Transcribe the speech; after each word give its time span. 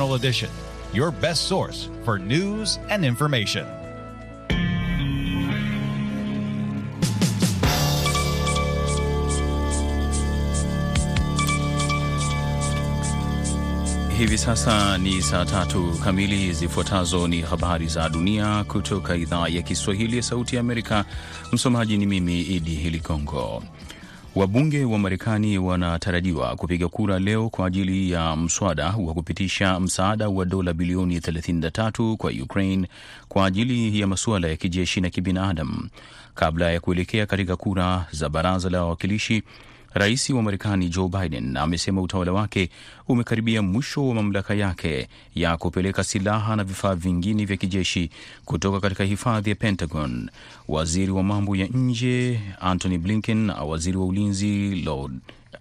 Edition, 0.00 0.48
your 0.94 1.10
best 1.10 1.48
source 1.48 1.90
for 2.02 2.18
news 2.18 2.78
and 2.88 3.04
information. 3.04 3.66
Hivi 14.18 14.38
sasa 14.38 14.98
ni 14.98 15.22
saa 15.22 15.44
tatu 15.44 15.92
kamili. 16.04 16.52
Zifuatazo 16.52 17.28
ni 17.28 17.40
habari 17.40 17.86
za 17.86 18.08
dunia 18.08 18.64
kutoka 18.64 19.16
idhaa 19.16 19.48
ya 19.48 19.62
Kiswahili 19.62 20.16
ya 20.16 20.22
Sauti 20.22 20.56
ya 20.56 20.60
Amerika. 20.60 21.04
Msomaji 21.52 21.98
ni 21.98 22.06
mimi 22.06 22.40
Idi 22.40 22.70
Hiligongo. 22.74 23.62
Wabunge 24.36 24.84
wa 24.84 24.98
Marekani 24.98 25.58
wanatarajiwa 25.58 26.56
kupiga 26.56 26.88
kura 26.88 27.18
leo 27.18 27.48
kwa 27.50 27.66
ajili 27.66 28.10
ya 28.10 28.36
mswada 28.36 28.86
wa 28.86 29.14
kupitisha 29.14 29.80
msaada 29.80 30.28
wa 30.28 30.44
dola 30.44 30.72
bilioni 30.72 31.18
33 31.18 32.16
kwa 32.16 32.30
Ukraine 32.42 32.88
kwa 33.28 33.46
ajili 33.46 34.00
ya 34.00 34.06
masuala 34.06 34.48
ya 34.48 34.56
kijeshi 34.56 35.00
na 35.00 35.10
kibinadamu 35.10 35.88
kabla 36.34 36.70
ya 36.72 36.80
kuelekea 36.80 37.26
katika 37.26 37.56
kura 37.56 38.06
za 38.10 38.28
baraza 38.28 38.70
la 38.70 38.82
wawakilishi. 38.82 39.42
Rais 39.94 40.30
wa 40.30 40.42
Marekani 40.42 40.88
Joe 40.88 41.08
Biden 41.08 41.56
amesema 41.56 42.02
utawala 42.02 42.32
wake 42.32 42.70
umekaribia 43.08 43.62
mwisho 43.62 44.08
wa 44.08 44.14
mamlaka 44.14 44.54
yake 44.54 45.08
ya 45.34 45.56
kupeleka 45.56 46.04
silaha 46.04 46.56
na 46.56 46.64
vifaa 46.64 46.94
vingine 46.94 47.44
vya 47.44 47.56
kijeshi 47.56 48.10
kutoka 48.44 48.80
katika 48.80 49.04
hifadhi 49.04 49.50
ya 49.50 49.56
Pentagon. 49.56 50.30
Waziri 50.68 51.12
wa 51.12 51.22
mambo 51.22 51.56
ya 51.56 51.66
nje 51.66 52.40
Antony 52.60 52.98
Blinken 52.98 53.36
na 53.38 53.54
waziri 53.54 53.96
wa 53.96 54.06
ulinzi 54.06 54.74
Lord 54.84 55.12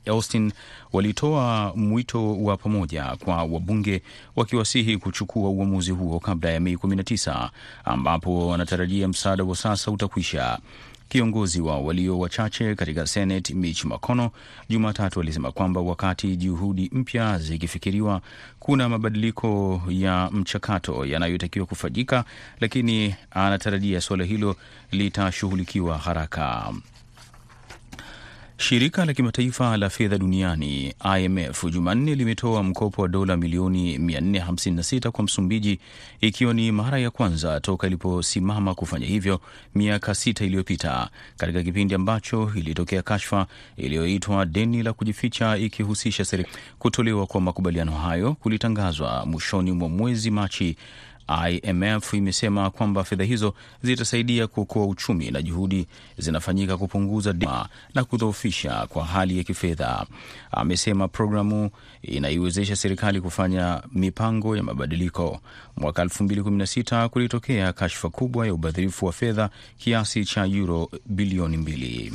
Austin 0.05 0.51
walitoa 0.93 1.73
mwito 1.75 2.43
wa 2.43 2.57
pamoja 2.57 3.03
kwa 3.25 3.35
wabunge 3.43 4.01
wakiwasihi 4.35 4.97
kuchukua 4.97 5.49
uamuzi 5.49 5.91
huo 5.91 6.19
kabla 6.19 6.49
ya 6.51 6.59
Mei 6.59 6.75
19 6.75 7.49
ambapo 7.85 8.47
wanatarajia 8.47 9.07
msaada 9.07 9.43
wa 9.43 9.55
sasa 9.55 9.91
utakwisha. 9.91 10.59
Kiongozi 11.09 11.61
wa 11.61 11.79
walio 11.79 12.19
wachache 12.19 12.75
katika 12.75 13.07
Senate 13.07 13.53
Mitch 13.53 13.85
McConnell 13.85 14.29
Jumatatu 14.69 15.19
alisema 15.19 15.51
kwamba 15.51 15.81
wakati 15.81 16.35
juhudi 16.35 16.89
mpya 16.93 17.37
zikifikiriwa, 17.39 18.21
kuna 18.59 18.89
mabadiliko 18.89 19.81
ya 19.89 20.29
mchakato 20.31 21.05
yanayotakiwa 21.05 21.65
kufanyika, 21.65 22.23
lakini 22.59 23.15
anatarajia 23.31 24.01
suala 24.01 24.23
hilo 24.23 24.55
litashughulikiwa 24.91 25.97
haraka. 25.97 26.73
Shirika 28.61 29.05
la 29.05 29.13
kimataifa 29.13 29.77
la 29.77 29.89
fedha 29.89 30.17
duniani 30.17 30.93
IMF 31.19 31.65
Jumanne 31.71 32.15
limetoa 32.15 32.63
mkopo 32.63 33.01
wa 33.01 33.07
dola 33.07 33.37
milioni 33.37 33.97
456 33.97 35.09
kwa 35.09 35.23
Msumbiji, 35.23 35.79
ikiwa 36.21 36.53
ni 36.53 36.71
mara 36.71 36.99
ya 36.99 37.11
kwanza 37.11 37.59
toka 37.59 37.87
iliposimama 37.87 38.75
kufanya 38.75 39.05
hivyo 39.07 39.41
miaka 39.75 40.15
sita 40.15 40.45
iliyopita, 40.45 41.09
katika 41.37 41.63
kipindi 41.63 41.95
ambacho 41.95 42.51
ilitokea 42.55 43.01
kashfa 43.01 43.47
iliyoitwa 43.77 44.45
deni 44.45 44.83
la 44.83 44.93
kujificha, 44.93 45.57
ikihusisha 45.57 46.25
serikali. 46.25 46.55
Kutolewa 46.79 47.27
kwa 47.27 47.41
makubaliano 47.41 47.91
hayo 47.91 48.33
kulitangazwa 48.33 49.25
mwishoni 49.25 49.71
mwa 49.71 49.89
mwezi 49.89 50.31
Machi. 50.31 50.77
IMF 51.49 52.13
imesema 52.13 52.69
kwamba 52.69 53.03
fedha 53.03 53.23
hizo 53.23 53.53
zitasaidia 53.83 54.47
kuokoa 54.47 54.85
uchumi 54.87 55.31
na 55.31 55.41
juhudi 55.41 55.87
zinafanyika 56.17 56.77
kupunguza 56.77 57.33
deni 57.33 57.51
na 57.95 58.03
kudhoofisha 58.03 58.87
kwa 58.89 59.05
hali 59.05 59.37
ya 59.37 59.43
kifedha. 59.43 60.05
Amesema 60.51 61.07
programu 61.07 61.69
inaiwezesha 62.01 62.75
serikali 62.75 63.21
kufanya 63.21 63.81
mipango 63.93 64.57
ya 64.57 64.63
mabadiliko. 64.63 65.39
Mwaka 65.77 66.03
2016 66.03 67.07
kulitokea 67.09 67.73
kashfa 67.73 68.09
kubwa 68.09 68.47
ya 68.47 68.53
ubadhirifu 68.53 69.05
wa 69.05 69.11
fedha 69.11 69.49
kiasi 69.77 70.25
cha 70.25 70.45
euro 70.45 70.89
bilioni 71.05 71.57
mbili. 71.57 72.13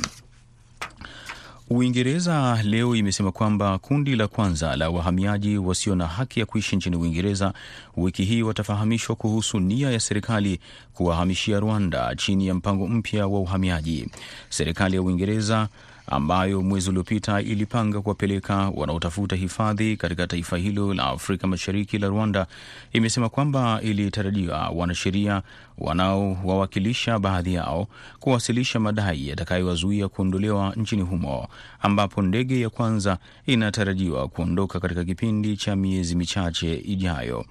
Uingereza 1.69 2.59
leo 2.63 2.95
imesema 2.95 3.31
kwamba 3.31 3.77
kundi 3.77 4.15
la 4.15 4.27
kwanza 4.27 4.75
la 4.75 4.89
wahamiaji 4.89 5.57
wasio 5.57 5.95
na 5.95 6.07
haki 6.07 6.39
ya 6.39 6.45
kuishi 6.45 6.75
nchini 6.75 6.95
Uingereza 6.95 7.53
wiki 7.97 8.23
hii 8.25 8.41
watafahamishwa 8.41 9.15
kuhusu 9.15 9.59
nia 9.59 9.91
ya 9.91 9.99
serikali 9.99 10.59
kuwahamishia 10.93 11.59
Rwanda 11.59 12.15
chini 12.15 12.47
ya 12.47 12.53
mpango 12.53 12.87
mpya 12.87 13.27
wa 13.27 13.39
uhamiaji. 13.39 14.07
Serikali 14.49 14.95
ya 14.95 15.01
Uingereza 15.01 15.67
ambayo 16.07 16.61
mwezi 16.61 16.89
uliopita 16.89 17.41
ilipanga 17.41 18.01
kuwapeleka 18.01 18.71
wanaotafuta 18.75 19.35
hifadhi 19.35 19.97
katika 19.97 20.27
taifa 20.27 20.57
hilo 20.57 20.93
la 20.93 21.03
Afrika 21.05 21.47
Mashariki 21.47 21.97
la 21.97 22.07
Rwanda, 22.07 22.47
imesema 22.93 23.29
kwamba 23.29 23.81
ilitarajiwa 23.81 24.69
wanasheria 24.69 25.41
wanaowawakilisha 25.77 27.19
baadhi 27.19 27.53
yao 27.53 27.87
kuwasilisha 28.19 28.79
madai 28.79 29.27
yatakayowazuia 29.27 30.07
kuondolewa 30.07 30.73
nchini 30.75 31.01
humo, 31.01 31.47
ambapo 31.81 32.21
ndege 32.21 32.59
ya 32.61 32.69
kwanza 32.69 33.17
inatarajiwa 33.45 34.27
kuondoka 34.27 34.79
katika 34.79 35.03
kipindi 35.05 35.57
cha 35.57 35.75
miezi 35.75 36.15
michache 36.15 36.73
ijayo. 36.75 37.45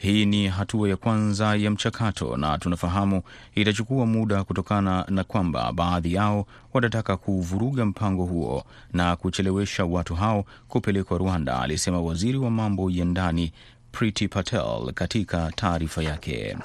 Hii 0.00 0.26
ni 0.26 0.48
hatua 0.48 0.88
ya 0.88 0.96
kwanza 0.96 1.56
ya 1.56 1.70
mchakato 1.70 2.36
na 2.36 2.58
tunafahamu 2.58 3.22
itachukua 3.54 4.06
muda 4.06 4.44
kutokana 4.44 5.04
na 5.08 5.24
kwamba 5.24 5.72
baadhi 5.72 6.12
yao 6.14 6.46
watataka 6.72 7.16
kuvuruga 7.16 7.84
mpango 7.86 8.24
huo 8.24 8.64
na 8.92 9.16
kuchelewesha 9.16 9.84
watu 9.84 10.14
hao 10.14 10.44
kupelekwa 10.68 11.18
Rwanda, 11.18 11.60
alisema 11.60 12.00
waziri 12.00 12.38
wa 12.38 12.50
mambo 12.50 12.90
ya 12.90 13.04
ndani 13.04 13.52
Priti 13.92 14.28
Patel 14.28 14.92
katika 14.94 15.52
taarifa 15.56 16.02
yake. 16.02 16.56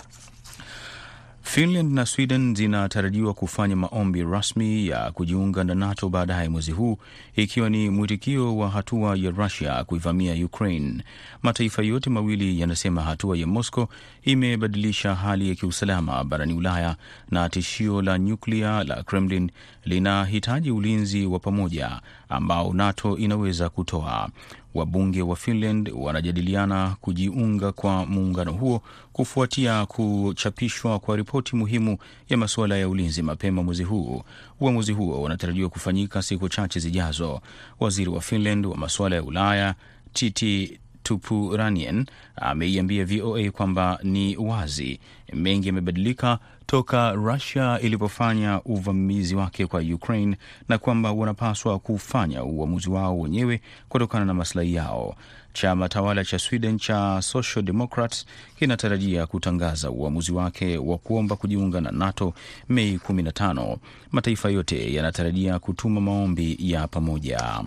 Finland 1.45 1.93
na 1.93 2.05
Sweden 2.05 2.55
zinatarajiwa 2.55 3.33
kufanya 3.33 3.75
maombi 3.75 4.23
rasmi 4.23 4.87
ya 4.87 5.11
kujiunga 5.11 5.63
na 5.63 5.75
NATO 5.75 6.09
baadaye 6.09 6.49
mwezi 6.49 6.71
huu, 6.71 6.97
ikiwa 7.35 7.69
ni 7.69 7.89
mwitikio 7.89 8.57
wa 8.57 8.69
hatua 8.69 9.15
ya 9.17 9.31
Rusia 9.31 9.83
kuivamia 9.83 10.45
Ukraine. 10.45 11.03
Mataifa 11.43 11.83
yote 11.83 12.09
mawili 12.09 12.59
yanasema 12.59 13.01
hatua 13.01 13.37
ya 13.37 13.47
Moscow 13.47 13.87
imebadilisha 14.23 15.15
hali 15.15 15.49
ya 15.49 15.55
kiusalama 15.55 16.23
barani 16.23 16.53
Ulaya 16.53 16.95
na 17.31 17.49
tishio 17.49 18.01
la 18.01 18.19
nyuklia 18.19 18.83
la 18.83 19.03
Kremlin 19.03 19.51
linahitaji 19.85 20.71
ulinzi 20.71 21.25
wa 21.25 21.39
pamoja 21.39 22.01
ambao 22.33 22.73
NATO 22.73 23.17
inaweza 23.17 23.69
kutoa. 23.69 24.29
Wabunge 24.73 25.21
wa 25.21 25.35
Finland 25.35 25.91
wanajadiliana 25.95 26.95
kujiunga 27.01 27.71
kwa 27.71 28.05
muungano 28.05 28.51
huo 28.51 28.81
kufuatia 29.13 29.85
kuchapishwa 29.85 30.99
kwa 30.99 31.15
ripoti 31.17 31.55
muhimu 31.55 31.97
ya 32.29 32.37
masuala 32.37 32.77
ya 32.77 32.89
ulinzi 32.89 33.21
mapema 33.21 33.63
mwezi 33.63 33.83
huu. 33.83 34.23
Uamuzi 34.59 34.91
huo 34.93 35.21
unatarajiwa 35.23 35.69
kufanyika 35.69 36.21
siku 36.21 36.49
chache 36.49 36.79
zijazo. 36.79 37.41
Waziri 37.79 38.09
wa 38.09 38.21
Finland 38.21 38.65
wa 38.65 38.77
masuala 38.77 39.15
ya 39.15 39.23
Ulaya 39.23 39.75
Titi 40.13 40.79
Tupuranien 41.03 42.05
ameiambia 42.35 43.05
VOA 43.05 43.51
kwamba 43.51 43.99
ni 44.03 44.37
wazi 44.37 44.99
mengi 45.33 45.67
yamebadilika 45.67 46.39
toka 46.65 47.11
Rusia 47.11 47.79
ilipofanya 47.81 48.61
uvamizi 48.65 49.35
wake 49.35 49.65
kwa 49.67 49.79
Ukraine 49.81 50.37
na 50.69 50.77
kwamba 50.77 51.11
wanapaswa 51.11 51.79
kufanya 51.79 52.43
uamuzi 52.43 52.89
wao 52.89 53.19
wenyewe 53.19 53.61
kutokana 53.89 54.25
na 54.25 54.33
maslahi 54.33 54.73
yao. 54.73 55.15
Chama 55.53 55.89
tawala 55.89 56.25
cha 56.25 56.39
Sweden 56.39 56.77
cha 56.79 57.21
Social 57.21 57.65
Democrats 57.65 58.25
kinatarajia 58.59 59.27
kutangaza 59.27 59.91
uamuzi 59.91 60.31
wake 60.31 60.77
wa 60.77 60.97
kuomba 60.97 61.35
kujiunga 61.35 61.81
na 61.81 61.91
NATO 61.91 62.33
Mei 62.69 62.97
15. 62.97 63.77
Mataifa 64.11 64.49
yote 64.49 64.93
yanatarajia 64.93 65.59
kutuma 65.59 66.01
maombi 66.01 66.57
ya 66.59 66.87
pamoja 66.87 67.63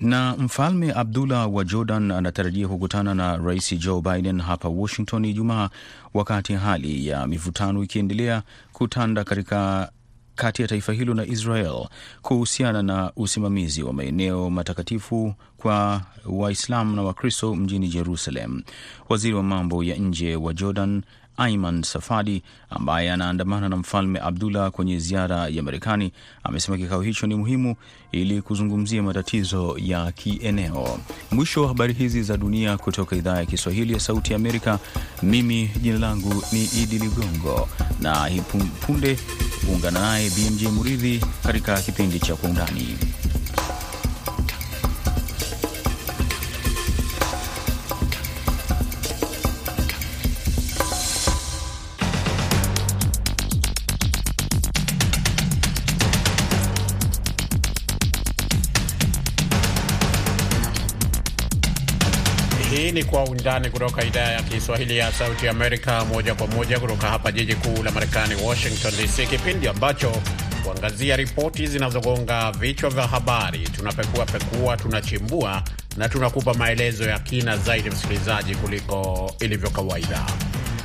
na 0.00 0.36
Mfalme 0.36 0.92
Abdullah 0.92 1.54
wa 1.54 1.64
Jordan 1.64 2.10
anatarajia 2.10 2.68
kukutana 2.68 3.14
na 3.14 3.36
Rais 3.36 3.78
Joe 3.78 4.00
Biden 4.00 4.40
hapa 4.40 4.68
Washington 4.68 5.24
Ijumaa, 5.24 5.70
wakati 6.14 6.52
hali 6.54 7.06
ya 7.06 7.26
mivutano 7.26 7.82
ikiendelea 7.82 8.42
kutanda 8.72 9.24
katika 9.24 9.90
kati 10.34 10.62
ya 10.62 10.68
taifa 10.68 10.92
hilo 10.92 11.14
na 11.14 11.26
Israel 11.26 11.88
kuhusiana 12.22 12.82
na 12.82 13.12
usimamizi 13.16 13.82
wa 13.82 13.92
maeneo 13.92 14.50
matakatifu 14.50 15.34
kwa 15.56 16.02
Waislamu 16.26 16.96
na 16.96 17.02
Wakristo 17.02 17.54
mjini 17.54 17.88
Jerusalem. 17.88 18.62
Waziri 19.08 19.34
wa 19.34 19.42
mambo 19.42 19.84
ya 19.84 19.96
nje 19.96 20.36
wa 20.36 20.54
Jordan 20.54 21.02
Aiman 21.38 21.82
Safadi 21.82 22.42
ambaye 22.70 23.12
anaandamana 23.12 23.68
na 23.68 23.76
mfalme 23.76 24.20
Abdullah 24.20 24.70
kwenye 24.70 24.98
ziara 24.98 25.48
ya 25.48 25.62
Marekani 25.62 26.12
amesema 26.44 26.76
kikao 26.78 27.00
hicho 27.02 27.26
ni 27.26 27.34
muhimu 27.34 27.76
ili 28.12 28.42
kuzungumzia 28.42 29.02
matatizo 29.02 29.76
ya 29.78 30.12
kieneo. 30.12 30.98
Mwisho 31.32 31.62
wa 31.62 31.68
habari 31.68 31.92
hizi 31.94 32.22
za 32.22 32.36
dunia 32.36 32.76
kutoka 32.78 33.16
idhaa 33.16 33.36
ya 33.38 33.46
Kiswahili 33.46 33.92
ya 33.92 34.00
Sauti 34.00 34.32
ya 34.32 34.36
Amerika. 34.36 34.78
Mimi 35.22 35.70
jina 35.82 35.98
langu 35.98 36.42
ni 36.52 36.64
Idi 36.64 36.98
Ligongo 36.98 37.68
na 38.00 38.26
hipunde 38.26 39.18
ungana 39.74 40.00
naye 40.00 40.30
BMJ 40.30 40.62
Muridhi 40.66 41.20
katika 41.42 41.80
kipindi 41.82 42.20
cha 42.20 42.36
Kwa 42.36 42.50
Undani. 42.50 42.96
Kwa 63.18 63.26
Undani 63.30 63.70
kutoka 63.70 64.04
idhaa 64.04 64.30
ya 64.30 64.42
Kiswahili 64.42 64.96
ya 64.98 65.12
Sauti 65.12 65.48
Amerika, 65.48 66.04
moja 66.04 66.34
kwa 66.34 66.46
moja 66.46 66.80
kutoka 66.80 67.06
hapa 67.08 67.32
jiji 67.32 67.54
kuu 67.54 67.82
la 67.82 67.90
Marekani, 67.90 68.34
Washington 68.44 68.92
DC, 68.96 69.26
kipindi 69.30 69.68
ambacho 69.68 70.12
kuangazia 70.64 71.16
ripoti 71.16 71.66
zinazogonga 71.66 72.52
vichwa 72.52 72.90
vya 72.90 73.06
habari. 73.06 73.58
Tunapekua 73.58 74.26
pekua, 74.26 74.76
tunachimbua 74.76 75.62
na 75.96 76.08
tunakupa 76.08 76.54
maelezo 76.54 77.04
ya 77.04 77.18
kina 77.18 77.56
zaidi, 77.56 77.90
msikilizaji, 77.90 78.54
kuliko 78.54 79.30
ilivyo 79.40 79.70
kawaida. 79.70 80.26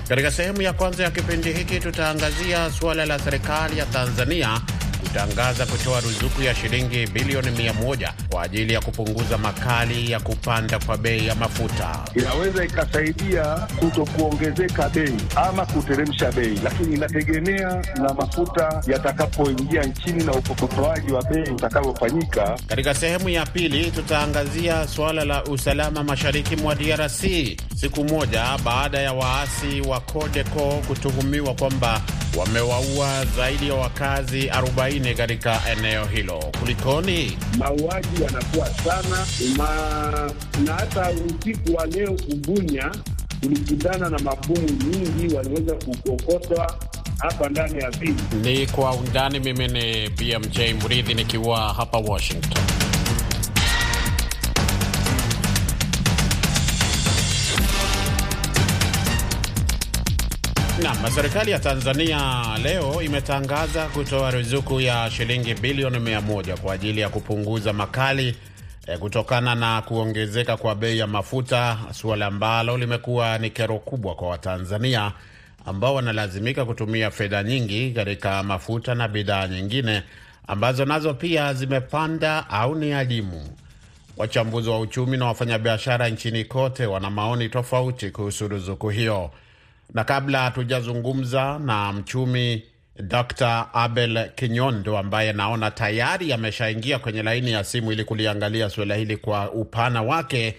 Katika 0.10 0.32
sehemu 0.32 0.62
ya 0.62 0.74
kwanza 0.74 1.04
ya 1.04 1.12
kipindi 1.12 1.54
hiki 1.54 1.80
tutaangazia 1.80 2.72
suala 2.72 3.06
la 3.06 3.20
serikali 3.20 3.78
ya 3.78 3.86
Tanzania 3.86 4.62
kutangaza 5.04 5.66
kutoa 5.66 6.00
ruzuku 6.02 6.42
ya 6.42 6.56
shilingi 6.56 7.08
bilioni 7.08 7.52
mia 7.52 7.74
moja 7.74 8.14
kwa 8.30 8.44
ajili 8.44 8.74
ya 8.74 8.82
kupunguza 8.82 9.38
makali 9.38 10.12
ya 10.12 10.20
kupanda 10.20 10.80
kwa 10.80 10.98
bei 10.98 11.28
ya 11.28 11.36
mafuta. 11.36 12.00
Inaweza 12.16 12.64
ikasaidia 12.66 13.44
kuto 13.80 14.06
kuongezeka 14.06 14.90
bei 14.90 15.14
ama 15.36 15.66
kuteremsha 15.66 16.32
bei, 16.32 16.60
lakini 16.64 16.94
inategemea 16.96 17.82
na 17.96 18.14
mafuta 18.14 18.84
yatakapoingia 18.88 19.84
nchini 19.84 20.24
na 20.24 20.32
upokotoaji 20.32 21.12
wa 21.12 21.24
bei 21.24 21.50
utakavyofanyika. 21.54 22.60
Katika 22.68 22.94
sehemu 22.94 23.30
ya 23.30 23.46
pili 23.46 23.92
tutaangazia 23.92 24.88
suala 24.88 25.26
la 25.26 25.44
usalama 25.44 26.04
mashariki 26.04 26.56
mwa 26.56 26.76
DRC 26.76 27.24
siku 27.76 28.04
moja 28.06 28.58
baada 28.66 29.00
ya 29.00 29.14
waasi 29.14 29.82
wa 29.88 30.00
CODECO 30.00 30.82
kutuhumiwa 30.88 31.54
kwamba 31.54 32.02
wamewaua 32.38 33.26
zaidi 33.38 33.68
ya 33.70 33.74
wakazi 33.76 34.48
40 34.48 34.93
katika 35.00 35.62
eneo 35.72 36.06
hilo. 36.06 36.40
Kulikoni? 36.60 37.38
Mauaji 37.58 38.24
yanakuwa 38.24 38.70
sana 38.70 39.26
ma... 39.58 40.32
na 40.66 40.74
hata 40.74 41.10
usiku 41.12 41.76
wa 41.76 41.86
leo 41.86 42.12
Kubunya 42.14 42.92
tulikutana 43.42 44.10
na 44.10 44.20
mabomu 44.20 44.70
nyingi 44.70 45.36
waliweza 45.36 45.74
kukokotwa 45.76 46.76
hapa 47.18 47.50
ndani 47.50 47.80
ya. 47.84 47.92
Ni 48.42 48.68
kwa 48.68 48.92
undani. 48.94 49.40
Mimi 49.40 49.68
ni 49.68 50.10
BMJ 50.10 50.60
Mridhi 50.84 51.14
nikiwa 51.14 51.74
hapa 51.74 51.98
Washington. 51.98 52.64
Nam, 60.84 60.98
serikali 61.16 61.52
ya 61.52 61.60
Tanzania 61.60 62.44
leo 62.64 63.02
imetangaza 63.02 63.86
kutoa 63.88 64.32
ruzuku 64.32 64.82
ya 64.82 65.10
shilingi 65.12 65.54
bilioni 65.54 66.00
mia 66.00 66.22
moja 66.22 66.58
kwa 66.58 66.74
ajili 66.74 67.02
ya 67.02 67.10
kupunguza 67.10 67.74
makali 67.74 68.36
eh, 68.88 69.00
kutokana 69.00 69.56
na 69.56 69.82
kuongezeka 69.82 70.58
kwa 70.58 70.76
bei 70.76 70.98
ya 71.00 71.08
mafuta, 71.08 71.78
suala 71.92 72.26
ambalo 72.26 72.78
limekuwa 72.78 73.38
ni 73.38 73.50
kero 73.50 73.80
kubwa 73.80 74.16
kwa 74.16 74.30
Watanzania 74.30 75.12
ambao 75.66 75.96
wanalazimika 75.96 76.66
kutumia 76.66 77.12
fedha 77.12 77.44
nyingi 77.44 77.92
katika 77.92 78.44
mafuta 78.44 78.96
na 78.96 79.08
bidhaa 79.08 79.48
nyingine 79.48 80.04
ambazo 80.48 80.86
nazo 80.86 81.14
pia 81.14 81.54
zimepanda 81.54 82.50
au 82.50 82.76
ni 82.76 82.94
adimu. 82.94 83.48
Wachambuzi 84.18 84.70
wa 84.70 84.80
uchumi 84.80 85.18
na 85.18 85.26
wafanyabiashara 85.26 86.10
nchini 86.10 86.46
kote 86.46 86.86
wana 86.86 87.10
maoni 87.10 87.50
tofauti 87.50 88.10
kuhusu 88.12 88.48
ruzuku 88.48 88.90
hiyo 88.90 89.32
na 89.94 90.04
kabla 90.04 90.40
hatujazungumza 90.44 91.60
na 91.60 91.94
mchumi 91.94 92.64
Dr. 93.00 93.70
Abel 93.74 94.30
Kinyondo 94.36 94.98
ambaye 94.98 95.34
naona 95.34 95.72
tayari 95.72 96.34
ameshaingia 96.34 97.00
kwenye 97.00 97.24
laini 97.24 97.52
ya 97.52 97.64
simu 97.64 97.92
ili 97.92 98.04
kuliangalia 98.04 98.70
suala 98.70 98.96
hili 98.96 99.18
kwa 99.18 99.52
upana 99.52 100.02
wake, 100.02 100.56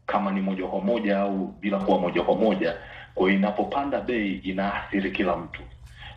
kama 0.07 0.31
ni 0.33 0.41
moja 0.41 0.67
kwa 0.67 0.81
moja 0.81 1.19
au 1.21 1.55
bila 1.61 1.79
kuwa 1.79 1.99
moja 1.99 2.23
kwa 2.23 2.35
moja. 2.37 2.75
Kwa 3.15 3.27
hiyo 3.27 3.39
inapopanda 3.39 4.01
bei 4.01 4.33
inaathiri 4.35 5.11
kila 5.11 5.37
mtu. 5.37 5.61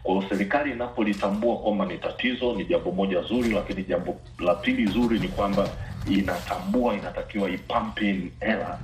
Kwa 0.04 0.14
hiyo 0.16 0.30
serikali 0.30 0.72
inapolitambua 0.72 1.58
kwamba 1.58 1.86
ni 1.86 1.98
tatizo, 1.98 2.54
ni 2.56 2.66
jambo 2.66 2.92
moja 2.92 3.22
zuri, 3.22 3.50
lakini 3.50 3.84
jambo 3.84 4.16
la 4.40 4.56
pili 4.56 4.86
zuri 4.86 5.20
ni 5.20 5.28
kwamba 5.28 5.70
inatambua 6.10 6.94
inatakiwa 6.94 7.50
ipampe 7.50 8.32
hela 8.40 8.80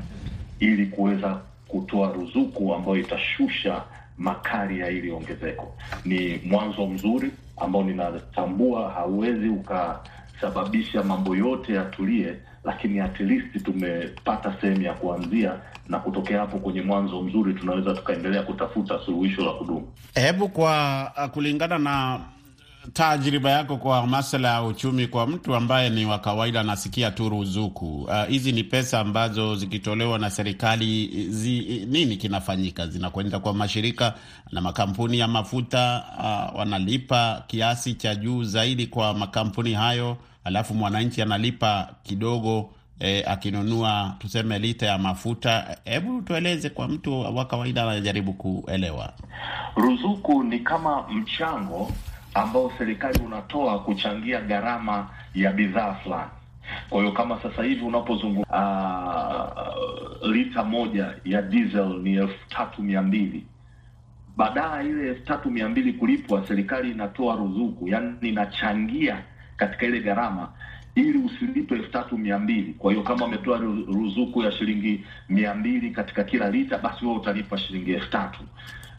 ili 0.60 0.86
kuweza 0.86 1.40
kutoa 1.68 2.12
ruzuku 2.14 2.74
ambayo 2.74 2.98
itashusha 2.98 3.84
makali 4.18 4.80
ya 4.80 4.90
ili 4.90 5.12
ongezeko. 5.12 5.76
Ni 6.06 6.42
mwanzo 6.46 6.88
mzuri 6.88 7.32
ambao 7.58 7.84
ninatambua 7.84 8.90
hauwezi 8.92 9.50
ukasababisha 9.50 11.04
mambo 11.04 11.36
yote 11.36 11.74
yatulie, 11.74 12.36
lakini 12.64 13.00
at 13.00 13.20
least 13.20 13.64
tumepata 13.64 14.56
sehemu 14.62 14.82
ya 14.82 14.94
kuanzia, 14.94 15.60
na 15.90 16.00
kutokea 16.00 16.40
hapo 16.40 16.58
kwenye 16.58 16.82
mwanzo 16.82 17.22
mzuri 17.22 17.54
tunaweza 17.54 17.94
tukaendelea 17.94 18.44
kutafuta 18.44 19.00
suluhisho 19.06 19.42
la 19.46 19.52
kudumu. 19.52 19.88
Hebu 20.16 20.50
kwa 20.50 21.12
kulingana 21.34 21.78
na 21.80 22.20
tajriba 22.94 23.50
yako 23.52 23.78
kwa 23.78 24.08
masuala 24.08 24.54
ya 24.54 24.64
uchumi, 24.64 25.08
kwa 25.08 25.28
mtu 25.28 25.56
ambaye 25.56 25.90
ni 25.90 26.06
wa 26.06 26.20
kawaida 26.20 26.60
anasikia 26.60 27.12
tu 27.12 27.30
ruzuku 27.30 28.10
hizi, 28.30 28.50
uh, 28.50 28.56
ni 28.56 28.64
pesa 28.64 29.00
ambazo 29.00 29.56
zikitolewa 29.56 30.20
na 30.20 30.30
serikali 30.30 31.08
zi, 31.30 31.86
nini 31.90 32.18
kinafanyika? 32.18 32.88
Zinakwenda 32.88 33.40
kwa 33.40 33.54
mashirika 33.54 34.14
na 34.52 34.62
makampuni 34.62 35.20
ya 35.20 35.28
mafuta 35.28 36.04
uh, 36.20 36.60
wanalipa 36.60 37.44
kiasi 37.48 37.94
cha 37.94 38.16
juu 38.16 38.44
zaidi 38.44 38.88
kwa 38.88 39.14
makampuni 39.14 39.74
hayo, 39.74 40.18
alafu 40.44 40.74
mwananchi 40.74 41.22
analipa 41.22 41.90
kidogo 42.04 42.70
eh, 43.04 43.24
akinunua 43.28 44.16
tuseme 44.20 44.60
lita 44.60 44.86
ya 44.86 44.98
mafuta. 44.98 45.78
Hebu 45.86 46.22
tueleze 46.22 46.70
kwa 46.70 46.88
mtu 46.88 47.20
wa 47.36 47.46
kawaida 47.46 47.84
anajaribu 47.84 48.34
kuelewa. 48.34 49.14
Ruzuku 49.76 50.44
ni 50.44 50.60
kama 50.60 51.08
mchango 51.10 51.92
ambao 52.34 52.72
serikali 52.78 53.20
unatoa 53.20 53.80
kuchangia 53.80 54.42
gharama 54.42 55.10
ya 55.36 55.52
bidhaa 55.52 55.94
fulani. 55.94 56.30
Kwa 56.90 57.00
hiyo 57.02 57.12
kama 57.12 57.42
sasa 57.42 57.64
hivi 57.64 57.86
unapozungumza 57.86 58.48
uh, 60.22 60.30
lita 60.30 60.64
moja 60.64 61.14
ya 61.26 61.42
diesel 61.42 61.88
ni 62.04 62.14
elfu 62.16 62.50
tatu 62.50 62.82
mia 62.84 63.02
mbili 63.02 63.46
baadaye 64.38 64.90
ile 64.90 65.08
elfu 65.10 65.26
tatu 65.26 65.52
mia 65.52 65.70
mbili 65.70 65.94
kulipwa, 65.94 66.48
serikali 66.48 66.92
inatoa 66.92 67.36
ruzuku, 67.36 67.88
yaani 67.88 68.16
inachangia 68.30 69.24
katika 69.58 69.86
ile 69.86 70.00
gharama 70.00 70.50
ili 70.96 71.18
usilipe 71.18 71.76
elfu 71.76 71.92
tatu 71.92 72.18
mia 72.18 72.40
mbili. 72.40 72.74
Kwa 72.74 72.92
hiyo 72.92 73.04
kama 73.04 73.26
ametoa 73.26 73.58
ruzuku 73.88 74.44
ya 74.44 74.52
shilingi 74.52 75.06
mia 75.30 75.54
mbili 75.56 75.92
katika 75.92 76.24
kila 76.24 76.50
lita, 76.50 76.78
basi 76.78 77.06
wewe 77.06 77.18
utalipa 77.18 77.58
shilingi 77.58 77.92
elfu 77.92 78.10
tatu 78.12 78.40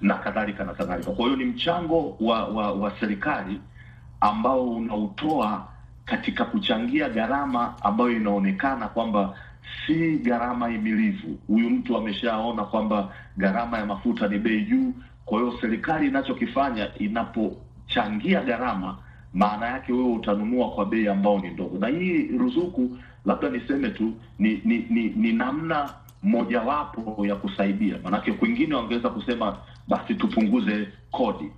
na 0.00 0.14
kadhalika 0.14 0.64
na 0.64 0.74
kadhalika. 0.74 1.10
Kwa 1.10 1.24
hiyo 1.24 1.36
ni 1.36 1.44
mchango 1.44 2.16
wa, 2.20 2.44
wa, 2.46 2.72
wa 2.72 2.92
serikali 3.00 3.60
ambao 4.20 4.70
unautoa 4.70 5.68
katika 6.04 6.44
kuchangia 6.44 7.08
gharama 7.08 7.74
ambayo 7.82 8.10
inaonekana 8.10 8.88
kwamba 8.88 9.36
si 9.86 10.16
gharama 10.18 10.68
himilivu. 10.68 11.38
Huyu 11.46 11.70
mtu 11.70 11.96
ameshaona 11.96 12.64
kwamba 12.64 13.12
gharama 13.36 13.78
ya 13.78 13.86
mafuta 13.86 14.28
ni 14.28 14.38
bei 14.38 14.64
juu. 14.64 14.92
Kwa 15.24 15.40
hiyo 15.40 15.58
serikali 15.60 16.06
inachokifanya 16.08 16.94
inapochangia 16.98 18.40
gharama, 18.40 18.98
maana 19.34 19.66
yake 19.66 19.92
wewe 19.92 20.12
utanunua 20.12 20.70
kwa 20.70 20.86
bei 20.86 21.08
ambao 21.08 21.38
ni 21.38 21.50
ndogo. 21.50 21.78
Na 21.78 21.86
hii 21.88 22.28
ruzuku, 22.38 22.96
labda 23.24 23.50
niseme 23.50 23.88
tu 23.88 24.12
ni 24.38 24.60
ni, 24.64 24.86
ni, 24.90 25.08
ni 25.08 25.32
namna 25.32 25.90
mojawapo 26.22 27.26
ya 27.26 27.36
kusaidia, 27.36 27.98
maanake 28.04 28.32
kwingine 28.32 28.74
wangeweza 28.74 29.08
kusema 29.08 29.56
basi 29.88 30.14
tupunguze 30.14 30.88
kodi, 31.10 31.50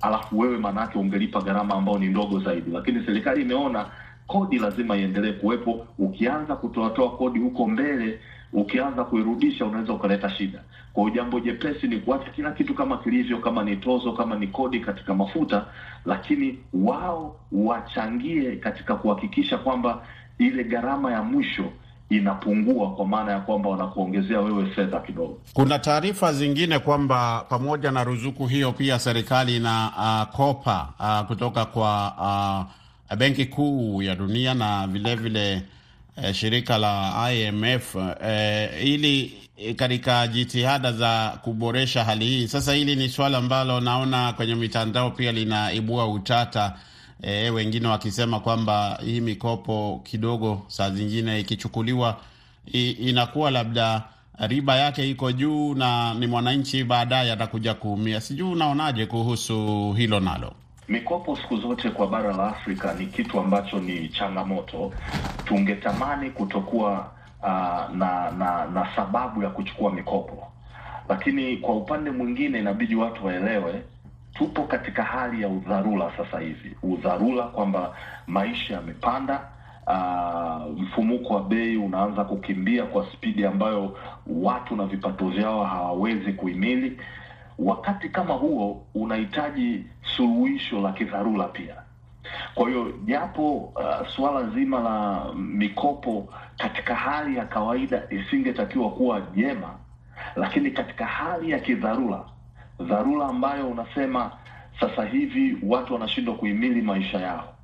alafu 0.00 0.38
wewe 0.38 0.58
maanake 0.58 0.98
ungelipa 0.98 1.40
gharama 1.40 1.74
ambao 1.74 1.98
ni 1.98 2.06
ndogo 2.06 2.40
zaidi, 2.40 2.70
lakini 2.70 3.06
serikali 3.06 3.42
imeona 3.42 3.86
kodi 4.26 4.58
lazima 4.58 4.96
iendelee 4.96 5.32
kuwepo. 5.32 5.86
Ukianza 5.98 6.56
kutoatoa 6.56 7.10
kodi 7.16 7.38
huko 7.38 7.66
mbele, 7.68 8.20
ukianza 8.52 9.04
kuirudisha, 9.04 9.66
unaweza 9.66 9.92
ukaleta 9.92 10.30
shida. 10.30 10.60
Kwa 10.92 11.02
hiyo 11.04 11.14
jambo 11.14 11.40
jepesi 11.40 11.86
ni 11.88 11.96
kuacha 11.98 12.30
kila 12.30 12.50
kitu 12.52 12.74
kama 12.74 12.98
kilivyo, 12.98 13.38
kama 13.38 13.64
ni 13.64 13.76
tozo, 13.76 14.12
kama 14.12 14.36
ni 14.36 14.46
kodi 14.46 14.80
katika 14.80 15.14
mafuta, 15.14 15.66
lakini 16.06 16.58
wao 16.74 17.36
wachangie 17.52 18.56
katika 18.56 18.94
kuhakikisha 18.94 19.58
kwamba 19.58 20.02
ile 20.38 20.64
gharama 20.64 21.12
ya 21.12 21.22
mwisho 21.22 21.64
inapungua 22.10 22.90
kwa 22.90 23.06
maana 23.06 23.32
ya 23.32 23.40
kwamba 23.40 23.68
wanakuongezea 23.68 24.40
wewe 24.40 24.66
fedha 24.66 25.00
kidogo. 25.00 25.38
Kuna 25.54 25.78
taarifa 25.78 26.32
zingine 26.32 26.78
kwamba 26.78 27.44
pamoja 27.48 27.90
na 27.90 28.04
ruzuku 28.04 28.46
hiyo 28.46 28.72
pia 28.72 28.98
serikali 28.98 29.56
ina 29.56 29.90
uh, 30.30 30.36
kopa 30.36 30.88
uh, 31.00 31.26
kutoka 31.26 31.64
kwa 31.64 32.12
uh, 33.10 33.16
Benki 33.16 33.46
Kuu 33.46 34.02
ya 34.02 34.14
Dunia 34.14 34.54
na 34.54 34.86
vilevile 34.86 35.54
vile, 35.54 35.62
uh, 36.24 36.32
shirika 36.32 36.78
la 36.78 37.32
IMF 37.32 37.96
eh, 38.24 38.70
ili 38.86 39.32
katika 39.76 40.26
jitihada 40.26 40.92
za 40.92 41.38
kuboresha 41.42 42.04
hali 42.04 42.26
hii. 42.26 42.48
Sasa 42.48 42.74
hili 42.74 42.96
ni 42.96 43.08
suala 43.08 43.38
ambalo 43.38 43.80
naona 43.80 44.32
kwenye 44.32 44.54
mitandao 44.54 45.10
pia 45.10 45.32
linaibua 45.32 46.08
utata. 46.08 46.74
eh, 47.22 47.54
wengine 47.54 47.88
wakisema 47.88 48.40
kwamba 48.40 48.98
hii 49.04 49.20
mikopo 49.20 50.00
kidogo 50.04 50.62
saa 50.68 50.90
zingine 50.90 51.40
ikichukuliwa 51.40 52.20
inakuwa 52.98 53.50
labda 53.50 54.02
riba 54.38 54.76
yake 54.76 55.10
iko 55.10 55.32
juu 55.32 55.74
na 55.74 56.14
ni 56.14 56.26
mwananchi 56.26 56.84
baadaye 56.84 57.32
atakuja 57.32 57.74
kuumia. 57.74 58.20
Sijui 58.20 58.48
unaonaje 58.52 59.06
kuhusu 59.06 59.92
hilo 59.92 60.20
nalo? 60.20 60.52
Mikopo 60.88 61.36
siku 61.36 61.56
zote 61.56 61.90
kwa 61.90 62.06
bara 62.06 62.32
la 62.32 62.48
Afrika 62.48 62.94
ni 62.94 63.06
kitu 63.06 63.40
ambacho 63.40 63.78
ni 63.78 64.08
changamoto. 64.08 64.92
Tungetamani 65.44 66.30
kutokuwa 66.30 67.10
uh, 67.42 67.96
na, 67.96 68.30
na 68.38 68.66
na 68.74 68.88
sababu 68.96 69.42
ya 69.42 69.50
kuchukua 69.50 69.92
mikopo, 69.92 70.48
lakini 71.08 71.56
kwa 71.56 71.74
upande 71.76 72.10
mwingine 72.10 72.58
inabidi 72.58 72.94
watu 72.94 73.26
waelewe 73.26 73.82
tupo 74.34 74.62
katika 74.62 75.02
hali 75.02 75.42
ya 75.42 75.48
udharura 75.48 76.12
sasa 76.16 76.40
hivi, 76.40 76.76
udharura 76.82 77.42
kwamba 77.42 77.96
maisha 78.26 78.74
yamepanda. 78.74 79.40
Uh, 79.86 80.80
mfumuko 80.82 81.34
wa 81.34 81.42
bei 81.42 81.76
unaanza 81.76 82.24
kukimbia 82.24 82.84
kwa 82.84 83.06
spidi 83.12 83.44
ambayo 83.46 83.96
watu 84.26 84.76
na 84.76 84.86
vipato 84.86 85.28
vyao 85.28 85.64
hawawezi 85.64 86.32
kuhimili. 86.32 86.98
Wakati 87.58 88.08
kama 88.08 88.34
huo 88.34 88.86
unahitaji 88.94 89.84
suluhisho 90.16 90.80
la 90.80 90.92
kidharura 90.92 91.44
pia. 91.48 91.74
Kwa 92.54 92.68
hiyo 92.68 92.92
japo 93.04 93.52
uh, 93.56 94.08
suala 94.16 94.50
zima 94.50 94.80
la 94.80 95.24
mikopo 95.34 96.28
katika 96.58 96.94
hali 96.94 97.36
ya 97.36 97.44
kawaida 97.44 98.02
isingetakiwa 98.10 98.90
kuwa 98.90 99.20
jema, 99.20 99.74
lakini 100.36 100.70
katika 100.70 101.06
hali 101.06 101.50
ya 101.50 101.58
kidharura 101.58 102.24
dharura 102.80 103.26
ambayo 103.26 103.68
unasema 103.68 104.30
sasa 104.80 105.04
hivi 105.04 105.56
watu 105.62 105.92
wanashindwa 105.92 106.34
kuhimili 106.34 106.82
maisha 106.82 107.18
yao, 107.20 107.54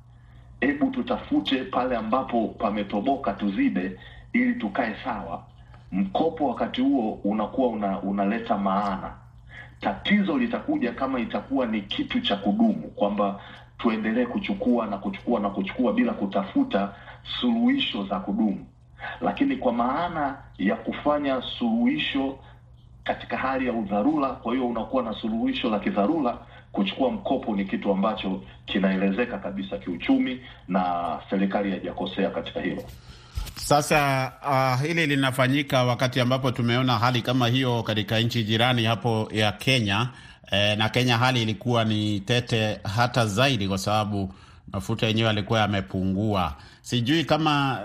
hebu 0.61 0.91
tutafute 0.91 1.63
pale 1.63 1.95
ambapo 1.95 2.47
pametoboka 2.47 3.33
tuzibe, 3.33 3.99
ili 4.33 4.53
tukae 4.53 4.95
sawa. 5.03 5.43
Mkopo 5.91 6.47
wakati 6.47 6.81
huo 6.81 7.19
unakuwa 7.23 7.67
una, 7.67 8.01
unaleta 8.01 8.57
maana. 8.57 9.13
Tatizo 9.81 10.37
litakuja 10.37 10.91
kama 10.91 11.19
itakuwa 11.19 11.65
ni 11.65 11.81
kitu 11.81 12.21
cha 12.21 12.35
kudumu, 12.35 12.91
kwamba 12.95 13.39
tuendelee 13.77 14.25
kuchukua 14.25 14.85
na 14.87 14.97
kuchukua 14.97 15.39
na 15.39 15.49
kuchukua 15.49 15.93
bila 15.93 16.13
kutafuta 16.13 16.93
suluhisho 17.39 18.03
za 18.03 18.19
kudumu. 18.19 18.65
Lakini 19.21 19.55
kwa 19.57 19.73
maana 19.73 20.37
ya 20.57 20.75
kufanya 20.75 21.41
suluhisho 21.41 22.37
katika 23.03 23.37
hali 23.37 23.67
ya 23.67 23.73
udharura, 23.73 24.29
kwa 24.29 24.53
hiyo 24.53 24.67
unakuwa 24.67 25.03
na 25.03 25.13
suluhisho 25.13 25.69
la 25.69 25.79
kidharura. 25.79 26.37
Kuchukua 26.71 27.11
mkopo 27.11 27.55
ni 27.55 27.65
kitu 27.65 27.91
ambacho 27.91 28.41
kinaelezeka 28.65 29.37
kabisa 29.37 29.77
kiuchumi, 29.77 30.41
na 30.67 31.19
serikali 31.29 31.71
haijakosea 31.71 32.29
katika 32.29 32.61
hilo. 32.61 32.83
Sasa 33.55 34.31
uh, 34.49 34.81
hili 34.87 35.07
linafanyika 35.07 35.83
wakati 35.83 36.19
ambapo 36.19 36.51
tumeona 36.51 36.97
hali 36.99 37.21
kama 37.21 37.47
hiyo 37.47 37.83
katika 37.83 38.19
nchi 38.19 38.43
jirani 38.43 38.83
hapo 38.85 39.29
ya 39.33 39.51
Kenya. 39.51 40.09
eh, 40.51 40.77
na 40.77 40.89
Kenya 40.89 41.17
hali 41.17 41.41
ilikuwa 41.41 41.83
ni 41.85 42.19
tete 42.19 42.79
hata 42.95 43.25
zaidi, 43.25 43.67
kwa 43.67 43.77
sababu 43.77 44.33
mafuta 44.71 45.07
yenyewe 45.07 45.27
yalikuwa 45.27 45.59
yamepungua. 45.59 46.55
Sijui 46.81 47.23
kama 47.25 47.79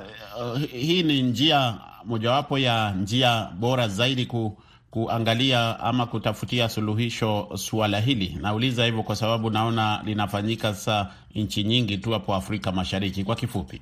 uh, 0.53 0.59
hii 0.61 1.03
ni 1.03 1.23
njia 1.23 1.75
mojawapo 2.05 2.59
ya 2.59 2.91
njia 2.93 3.49
bora 3.59 3.89
zaidi 3.89 4.27
ku, 4.27 4.59
kuangalia 4.91 5.81
ama 5.81 6.07
kutafutia 6.07 6.69
suluhisho 6.69 7.49
suala 7.57 8.01
hili. 8.01 8.39
Nauliza 8.41 8.85
hivyo 8.85 9.03
kwa 9.03 9.17
sababu 9.17 9.51
naona 9.51 10.03
linafanyika 10.05 10.75
sasa 10.75 11.11
nchi 11.35 11.65
nyingi 11.65 11.99
tu 11.99 12.11
hapo 12.13 12.35
Afrika 12.35 12.73
Mashariki. 12.73 13.25
Kwa 13.25 13.37
kifupi 13.37 13.81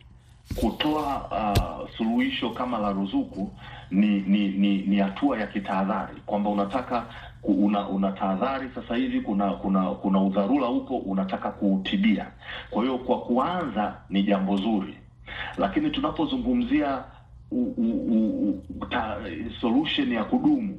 kutoa 0.55 1.29
uh, 1.31 1.91
suluhisho 1.97 2.51
kama 2.51 2.79
la 2.79 2.93
ruzuku 2.93 3.51
ni 3.91 4.07
ni 4.21 4.49
ni, 4.49 4.77
ni 4.79 4.97
hatua 4.97 5.39
ya 5.39 5.47
kitahadhari 5.47 6.15
kwamba 6.27 6.51
unataka 6.51 7.07
una, 7.43 7.89
una 7.89 8.13
tahadhari 8.13 8.71
sasa 8.75 8.97
hivi, 8.97 9.21
kuna 9.21 9.51
kuna 9.51 9.91
kuna 9.91 10.21
udharura 10.23 10.67
huko, 10.67 10.97
unataka 10.97 11.51
kuutibia. 11.51 12.27
Kwa 12.71 12.83
hiyo 12.83 12.99
kwa 12.99 13.21
kuanza 13.21 13.95
ni 14.11 14.23
jambo 14.23 14.57
zuri, 14.57 14.97
lakini 15.59 15.91
tunapozungumzia 15.91 17.05
solution 19.61 20.13
ya 20.13 20.25
kudumu 20.25 20.79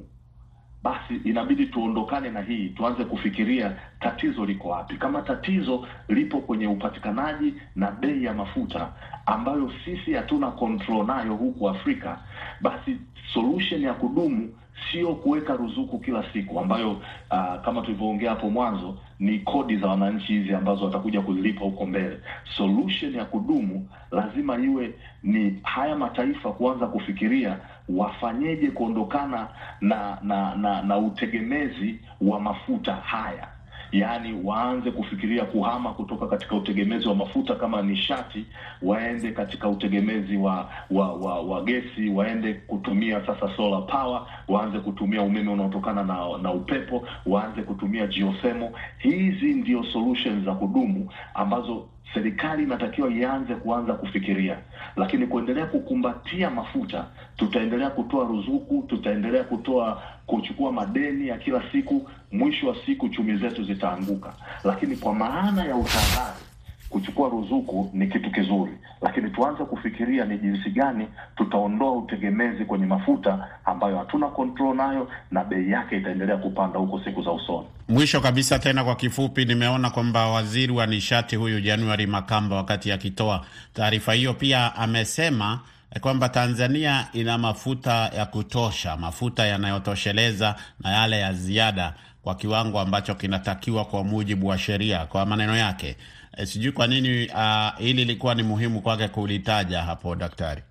basi 0.82 1.14
inabidi 1.24 1.66
tuondokane 1.66 2.30
na 2.30 2.40
hii, 2.40 2.68
tuanze 2.68 3.04
kufikiria 3.04 3.76
tatizo 4.00 4.44
liko 4.44 4.68
wapi. 4.68 4.96
Kama 4.96 5.22
tatizo 5.22 5.86
lipo 6.08 6.40
kwenye 6.40 6.66
upatikanaji 6.66 7.54
na 7.76 7.90
bei 7.90 8.24
ya 8.24 8.34
mafuta 8.34 8.92
ambayo 9.26 9.72
sisi 9.84 10.12
hatuna 10.12 10.50
control 10.50 11.06
nayo 11.06 11.34
huku 11.34 11.68
Afrika, 11.68 12.18
basi 12.60 12.96
solution 13.34 13.82
ya 13.82 13.94
kudumu 13.94 14.48
sio 14.92 15.14
kuweka 15.14 15.56
ruzuku 15.56 15.98
kila 15.98 16.24
siku 16.32 16.60
ambayo 16.60 16.90
uh, 16.90 17.60
kama 17.64 17.82
tulivyoongea 17.82 18.30
hapo 18.30 18.50
mwanzo 18.50 18.98
ni 19.18 19.38
kodi 19.38 19.76
za 19.76 19.86
wananchi 19.86 20.32
hizi 20.32 20.54
ambazo 20.54 20.84
watakuja 20.84 21.20
kuzilipa 21.20 21.60
huko 21.64 21.86
mbele. 21.86 22.20
Solution 22.56 23.14
ya 23.14 23.24
kudumu 23.24 23.88
lazima 24.10 24.58
iwe 24.58 24.94
ni 25.22 25.60
haya 25.62 25.96
mataifa 25.96 26.52
kuanza 26.52 26.86
kufikiria 26.86 27.58
wafanyeje 27.96 28.70
kuondokana 28.70 29.48
na 29.80 30.18
na, 30.22 30.54
na 30.56 30.82
na 30.82 30.98
utegemezi 30.98 32.00
wa 32.20 32.40
mafuta 32.40 32.94
haya 32.94 33.48
yaani 33.92 34.40
waanze 34.44 34.90
kufikiria 34.90 35.44
kuhama 35.44 35.92
kutoka 35.92 36.26
katika 36.26 36.54
utegemezi 36.56 37.08
wa 37.08 37.14
mafuta 37.14 37.54
kama 37.54 37.82
nishati, 37.82 38.46
waende 38.82 39.32
katika 39.32 39.68
utegemezi 39.68 40.36
wa 40.36 40.70
wa, 40.90 41.12
wa, 41.14 41.40
wa 41.40 41.62
gesi, 41.64 42.08
waende 42.10 42.54
kutumia 42.54 43.26
sasa 43.26 43.56
solar 43.56 43.86
power, 43.86 44.22
waanze 44.48 44.78
kutumia 44.78 45.22
umeme 45.22 45.50
unaotokana 45.50 46.04
na, 46.04 46.38
na 46.42 46.52
upepo, 46.52 47.08
waanze 47.26 47.62
kutumia 47.62 48.06
geothermal. 48.06 48.70
Hizi 48.98 49.54
ndio 49.54 49.84
solutions 49.84 50.44
za 50.44 50.54
kudumu 50.54 51.10
ambazo 51.34 51.86
serikali 52.14 52.62
inatakiwa 52.62 53.10
ianze 53.10 53.54
kuanza 53.54 53.94
kufikiria, 53.94 54.58
lakini 54.96 55.26
kuendelea 55.26 55.66
kukumbatia 55.66 56.50
mafuta, 56.50 57.04
tutaendelea 57.36 57.90
kutoa 57.90 58.24
ruzuku, 58.24 58.84
tutaendelea 58.88 59.44
kutoa 59.44 60.02
kuchukua 60.30 60.72
madeni 60.72 61.28
ya 61.28 61.38
kila 61.38 61.62
siku, 61.72 62.10
mwisho 62.32 62.68
wa 62.68 62.76
siku 62.86 63.08
chumi 63.08 63.36
zetu 63.36 63.64
zitaanguka. 63.64 64.32
Lakini 64.64 64.96
kwa 64.96 65.14
maana 65.14 65.64
ya 65.64 65.76
utahadhari, 65.76 66.40
kuchukua 66.88 67.28
ruzuku 67.28 67.90
ni 67.94 68.06
kitu 68.06 68.30
kizuri, 68.30 68.72
lakini 69.02 69.30
tuanze 69.30 69.64
kufikiria 69.64 70.24
ni 70.24 70.38
jinsi 70.38 70.70
gani 70.70 71.06
tutaondoa 71.36 71.92
utegemezi 71.92 72.64
kwenye 72.64 72.86
mafuta 72.86 73.48
ambayo 73.64 73.98
hatuna 73.98 74.28
control 74.28 74.76
nayo, 74.76 75.08
na 75.30 75.44
bei 75.44 75.70
yake 75.70 75.96
itaendelea 75.96 76.36
kupanda 76.36 76.78
huko 76.78 77.00
siku 77.04 77.22
za 77.22 77.32
usoni. 77.32 77.66
Mwisho 77.88 78.20
kabisa, 78.20 78.58
tena 78.58 78.84
kwa 78.84 78.96
kifupi, 78.96 79.44
nimeona 79.44 79.90
kwamba 79.90 80.26
waziri 80.26 80.72
wa 80.72 80.86
nishati 80.86 81.36
huyu 81.36 81.60
January 81.60 82.06
Makamba, 82.06 82.56
wakati 82.56 82.92
akitoa 82.92 83.44
taarifa 83.74 84.12
hiyo, 84.12 84.34
pia 84.34 84.74
amesema 84.76 85.60
kwamba 85.98 86.28
Tanzania 86.28 87.08
ina 87.12 87.38
mafuta 87.38 87.92
ya 87.94 88.26
kutosha, 88.26 88.96
mafuta 88.96 89.46
yanayotosheleza 89.46 90.56
na 90.80 90.90
yale 90.90 91.20
ya 91.20 91.32
ziada 91.32 91.94
kwa 92.22 92.34
kiwango 92.34 92.80
ambacho 92.80 93.14
kinatakiwa 93.14 93.84
kwa 93.84 94.04
mujibu 94.04 94.46
wa 94.46 94.58
sheria, 94.58 95.06
kwa 95.06 95.26
maneno 95.26 95.56
yake. 95.56 95.96
E, 96.36 96.46
sijui 96.46 96.72
kwa 96.72 96.86
nini 96.86 97.26
uh, 97.26 97.78
hili 97.78 97.92
lilikuwa 97.92 98.34
ni 98.34 98.42
muhimu 98.42 98.80
kwake 98.80 99.08
kulitaja 99.08 99.82
hapo, 99.82 100.14
daktari. 100.16 100.62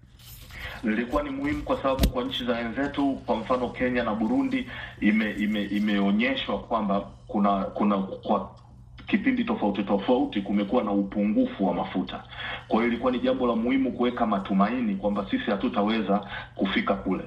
Lilikuwa 0.83 1.23
ni 1.23 1.29
muhimu 1.29 1.63
kwa 1.63 1.77
sababu 1.81 2.09
kwa 2.09 2.23
nchi 2.23 2.45
za 2.45 2.53
wenzetu, 2.53 3.13
kwa 3.25 3.35
mfano 3.35 3.69
Kenya 3.69 4.03
na 4.03 4.15
Burundi, 4.15 4.69
ime, 5.01 5.31
ime, 5.31 5.63
imeonyeshwa 5.63 6.59
kwamba 6.59 7.01
kuna 7.27 7.63
kuna 7.63 7.97
kwa 7.97 8.51
kipindi 9.09 9.43
tofauti 9.43 9.83
tofauti 9.83 10.41
kumekuwa 10.41 10.83
na 10.83 10.91
upungufu 10.91 11.67
wa 11.67 11.73
mafuta. 11.73 12.23
Kwa 12.67 12.77
hiyo 12.77 12.87
ilikuwa 12.87 13.11
ni 13.11 13.19
jambo 13.19 13.47
la 13.47 13.55
muhimu 13.55 13.91
kuweka 13.91 14.25
matumaini 14.25 14.95
kwamba 14.95 15.25
sisi 15.31 15.51
hatutaweza 15.51 16.27
kufika 16.55 16.93
kule. 16.93 17.23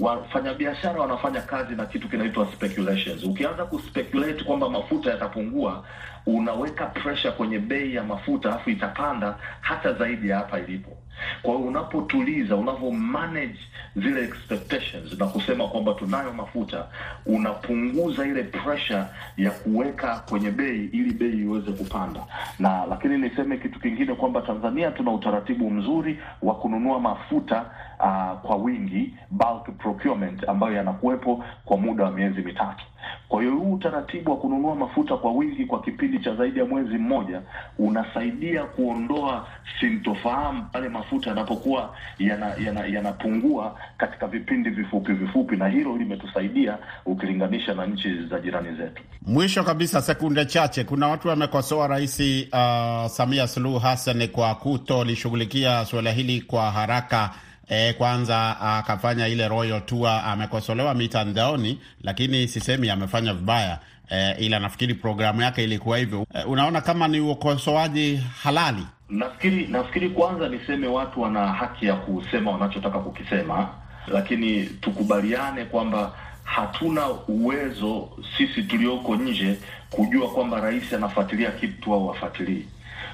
Wafanyabiashara 0.00 1.00
wanafanya 1.00 1.40
kazi 1.40 1.74
na 1.74 1.86
kitu 1.86 2.08
kinaitwa 2.08 2.46
speculations. 2.46 3.24
Ukianza 3.24 3.64
kuspeculate 3.64 4.44
kwamba 4.44 4.68
mafuta 4.70 5.10
yatapungua, 5.10 5.84
unaweka 6.26 6.86
pressure 6.86 7.32
kwenye 7.32 7.58
bei 7.58 7.94
ya 7.94 8.04
mafuta, 8.04 8.54
afu 8.54 8.70
itapanda 8.70 9.36
hata 9.60 9.92
zaidi 9.92 10.28
ya 10.28 10.36
hapa 10.36 10.58
ilipo. 10.60 10.97
Kwa 11.42 11.54
hiyo 11.54 11.68
unapotuliza, 11.68 12.56
unavyo 12.56 12.90
manage 12.90 13.58
zile 13.96 14.24
expectations 14.24 15.18
na 15.18 15.26
kusema 15.26 15.68
kwamba 15.68 15.94
tunayo 15.94 16.32
mafuta, 16.32 16.86
unapunguza 17.26 18.26
ile 18.26 18.42
pressure 18.42 19.04
ya 19.36 19.50
kuweka 19.50 20.16
kwenye 20.28 20.50
bei 20.50 20.84
ili 20.92 21.12
bei 21.12 21.40
iweze 21.40 21.72
kupanda. 21.72 22.20
Na 22.58 22.86
lakini 22.86 23.18
niseme 23.18 23.56
kitu 23.56 23.80
kingine 23.80 24.14
kwamba 24.14 24.40
Tanzania 24.40 24.90
tuna 24.90 25.10
utaratibu 25.12 25.70
mzuri 25.70 26.18
wa 26.42 26.54
kununua 26.54 27.00
mafuta 27.00 27.64
uh, 28.00 28.40
kwa 28.40 28.56
wingi, 28.56 29.14
bulk 29.30 29.70
procurement, 29.78 30.48
ambayo 30.48 30.74
yanakuwepo 30.74 31.44
kwa 31.64 31.76
muda 31.76 32.04
wa 32.04 32.10
miezi 32.10 32.40
mitatu. 32.42 32.84
Kwa 33.28 33.42
hiyo 33.42 33.54
huu 33.54 33.72
utaratibu 33.72 34.30
wa 34.30 34.36
kununua 34.36 34.74
mafuta 34.74 35.16
kwa 35.16 35.32
wingi 35.32 35.64
kwa 35.66 35.80
kipindi 35.82 36.18
cha 36.18 36.34
zaidi 36.34 36.58
ya 36.58 36.64
mwezi 36.64 36.98
mmoja 36.98 37.42
unasaidia 37.78 38.64
kuondoa 38.64 39.46
sintofahamu 39.80 40.62
pale 40.72 40.88
mafuta 41.08 41.30
yanapokuwa 41.30 41.94
yanapungua 42.18 42.86
yana, 42.86 42.86
yana 42.86 43.70
katika 43.98 44.26
vipindi 44.26 44.70
vifupi 44.70 45.12
vifupi, 45.12 45.56
na 45.56 45.68
hilo 45.68 45.96
limetusaidia 45.96 46.78
ukilinganisha 47.06 47.74
na 47.74 47.86
nchi 47.86 48.22
za 48.30 48.40
jirani 48.40 48.76
zetu. 48.76 49.02
Mwisho 49.26 49.64
kabisa, 49.64 50.02
sekunde 50.02 50.44
chache, 50.44 50.84
kuna 50.84 51.08
watu 51.08 51.28
wamekosoa 51.28 51.86
Rais 51.86 52.20
uh, 52.20 53.06
Samia 53.10 53.46
Suluhu 53.48 53.78
Hassan 53.78 54.28
kwa 54.28 54.54
kutolishughulikia 54.54 55.84
suala 55.84 56.12
hili 56.12 56.40
kwa 56.40 56.70
haraka. 56.70 57.30
E, 57.68 57.92
kwanza 57.92 58.60
akafanya 58.60 59.28
ile 59.28 59.48
royal 59.48 59.80
tour, 59.86 60.22
amekosolewa 60.24 60.94
mitandaoni, 60.94 61.78
lakini 62.02 62.48
sisemi 62.48 62.90
amefanya 62.90 63.34
vibaya 63.34 63.78
e, 64.10 64.32
ila 64.38 64.58
nafikiri 64.58 64.94
programu 64.94 65.42
yake 65.42 65.64
ilikuwa 65.64 65.98
hivyo. 65.98 66.26
E, 66.34 66.42
unaona 66.44 66.80
kama 66.80 67.08
ni 67.08 67.20
ukosoaji 67.20 68.20
halali? 68.42 68.86
Nafikiri 69.10 69.66
nafikiri 69.66 70.10
kwanza 70.10 70.48
niseme 70.48 70.86
watu 70.86 71.20
wana 71.20 71.46
haki 71.52 71.86
ya 71.86 71.94
kusema 71.94 72.50
wanachotaka 72.50 72.98
kukisema, 72.98 73.68
lakini 74.08 74.64
tukubaliane 74.64 75.64
kwamba 75.64 76.12
hatuna 76.44 77.10
uwezo 77.28 78.08
sisi 78.36 78.62
tulioko 78.62 79.16
nje 79.16 79.58
kujua 79.90 80.30
kwamba 80.30 80.60
rais 80.60 80.92
anafuatilia 80.92 81.50
kitu 81.50 81.94
au 81.94 82.08
hafuatilii. 82.08 82.64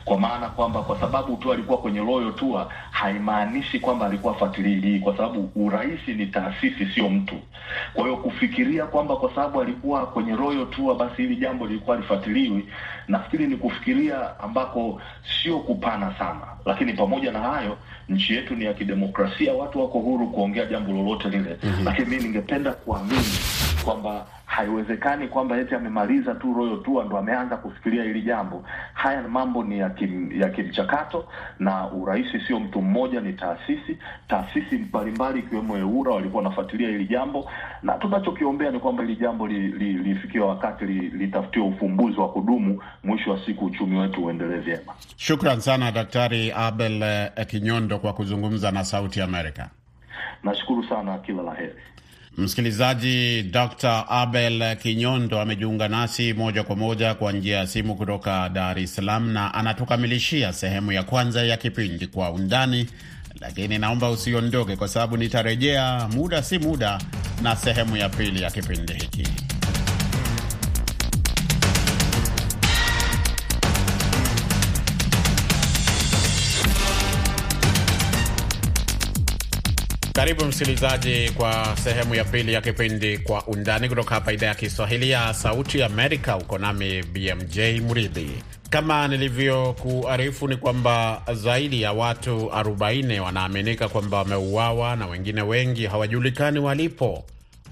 Kwa 0.05 0.21
maana 0.21 0.49
kwamba 0.49 0.83
kwa 0.83 1.01
sababu 1.01 1.37
tu 1.37 1.53
alikuwa 1.53 1.79
kwenye 1.79 2.01
royal 2.01 2.33
tour 2.35 2.67
haimaanishi 2.91 3.79
kwamba 3.81 4.07
alikuwa 4.07 4.35
fuatilii 4.35 4.81
hii, 4.81 4.99
kwa 4.99 5.17
sababu 5.17 5.51
urais 5.57 6.09
ni 6.09 6.27
taasisi, 6.27 6.87
sio 6.95 7.09
mtu. 7.09 7.35
Kwa 7.95 8.05
hiyo 8.05 8.17
kufikiria 8.17 8.87
kwamba 8.87 9.17
kwa 9.17 9.35
sababu 9.35 9.61
alikuwa 9.61 10.07
kwenye 10.07 10.37
royal 10.37 10.67
tour 10.71 10.97
basi 10.97 11.23
hili 11.23 11.37
jambo 11.37 11.67
lilikuwa 11.67 11.97
lifuatiliwi, 11.97 12.69
nafikiri 13.09 13.47
ni 13.47 13.57
kufikiria 13.57 14.41
ambako 14.41 15.01
sio 15.43 15.59
kupana 15.59 16.15
sana. 16.19 16.41
Lakini 16.65 16.93
pamoja 16.93 17.33
na 17.33 17.39
hayo, 17.39 17.77
nchi 18.09 18.35
yetu 18.35 18.55
ni 18.57 18.65
ya 18.65 18.75
kidemokrasia, 18.75 19.53
watu 19.55 19.81
wako 19.81 19.99
huru 19.99 20.27
kuongea 20.29 20.67
jambo 20.67 20.93
lolote 20.93 21.29
lile. 21.29 21.57
mm-hmm. 21.63 21.85
Lakini 21.85 22.07
mimi 22.09 22.23
ningependa 22.23 22.73
kuamini 22.73 23.25
kwamba 23.85 24.27
haiwezekani 24.47 25.29
kwamba 25.29 25.57
eti 25.59 25.75
amemaliza 25.75 26.35
tu 26.35 26.55
royal 26.55 26.83
tour 26.83 27.05
ndo 27.07 27.19
ameanza 27.19 27.57
kufikiria 27.57 28.05
hili 28.05 28.23
jambo. 28.23 28.65
Haya 28.95 29.23
mambo 29.29 29.65
ni 29.65 29.79
ya 29.79 29.91
kim, 29.91 30.41
ya 30.41 30.49
kimchakato, 30.49 31.25
na 31.59 31.91
urais 31.93 32.27
sio 32.47 32.61
mtu 32.61 32.83
mmoja, 32.83 33.21
ni 33.21 33.33
taasisi. 33.33 33.99
Taasisi 34.29 34.77
mbalimbali 34.77 35.39
ikiwemo 35.41 35.77
EWURA 35.79 36.13
walikuwa 36.15 36.43
wanafuatilia 36.43 36.89
hili 36.89 37.07
jambo, 37.07 37.51
na 37.83 37.93
tunachokiombea 37.93 38.71
ni 38.71 38.81
kwamba 38.81 39.03
hili 39.03 39.17
jambo 39.17 39.47
lifikia 39.47 40.31
li, 40.33 40.33
li 40.33 40.41
wakati 40.41 40.85
litafutiwe 40.85 41.67
li 41.69 41.75
ufumbuzi 41.75 42.21
wa 42.21 42.29
kudumu, 42.29 42.83
mwisho 43.05 43.31
wa 43.31 43.41
siku 43.47 43.65
uchumi 43.65 43.99
wetu 43.99 44.25
uendelee 44.25 44.59
vyema. 44.59 44.93
Shukran 45.17 45.61
sana 45.61 45.93
Daktari 45.93 46.53
Abel 46.53 47.29
Kinyondo 47.47 47.99
kwa 47.99 48.13
kuzungumza 48.13 48.71
na 48.71 48.85
Sauti 48.85 49.21
Amerika. 49.21 49.71
Nashukuru 50.43 50.85
sana, 50.89 51.19
kila 51.19 51.43
la 51.43 51.55
heri. 51.55 51.75
Msikilizaji, 52.39 53.43
Dr 53.43 54.05
Abel 54.09 54.77
Kinyondo 54.77 55.41
amejiunga 55.41 55.89
nasi 55.89 56.33
moja 56.33 56.63
kwa 56.63 56.77
moja 56.77 57.15
kwa 57.15 57.33
njia 57.33 57.57
ya 57.57 57.67
simu 57.67 57.95
kutoka 57.95 58.49
Dar 58.49 58.79
es 58.79 58.95
Salaam 58.95 59.31
na 59.33 59.55
anatukamilishia 59.55 60.53
sehemu 60.53 60.93
ya 60.93 61.03
kwanza 61.03 61.43
ya 61.45 61.57
kipindi 61.57 62.07
Kwa 62.07 62.31
Undani, 62.31 62.87
lakini 63.41 63.79
naomba 63.79 64.11
usiondoke, 64.11 64.77
kwa 64.77 64.89
sababu 64.89 65.17
nitarejea 65.17 66.09
muda 66.13 66.43
si 66.43 66.59
muda 66.59 66.99
na 67.43 67.57
sehemu 67.57 67.97
ya 67.97 68.09
pili 68.09 68.43
ya 68.43 68.51
kipindi 68.51 68.93
hiki. 68.93 69.29
Karibu 80.25 80.45
msikilizaji 80.45 81.31
kwa 81.31 81.77
sehemu 81.77 82.15
ya 82.15 82.25
pili 82.25 82.53
ya 82.53 82.61
kipindi 82.61 83.19
Kwa 83.19 83.47
Undani 83.47 83.89
kutoka 83.89 84.15
hapa 84.15 84.33
idhaa 84.33 84.47
ya 84.47 84.55
Kiswahili 84.55 85.11
ya 85.11 85.35
Sauti 85.35 85.83
Amerika. 85.83 86.37
Uko 86.37 86.59
nami 86.59 87.03
BMJ 87.03 87.59
Mridhi. 87.59 88.31
Kama 88.71 89.09
nilivyokuarifu 89.09 90.49
ni 90.49 90.57
kwamba 90.57 91.23
zaidi 91.35 91.83
ya 91.83 91.93
watu 91.93 92.31
40 92.47 93.19
wanaaminika 93.21 93.89
kwamba 93.89 94.19
wameuawa 94.19 94.97
na 94.97 95.07
wengine 95.07 95.43
wengi 95.43 95.87
hawajulikani 95.87 96.59
walipo 96.59 97.25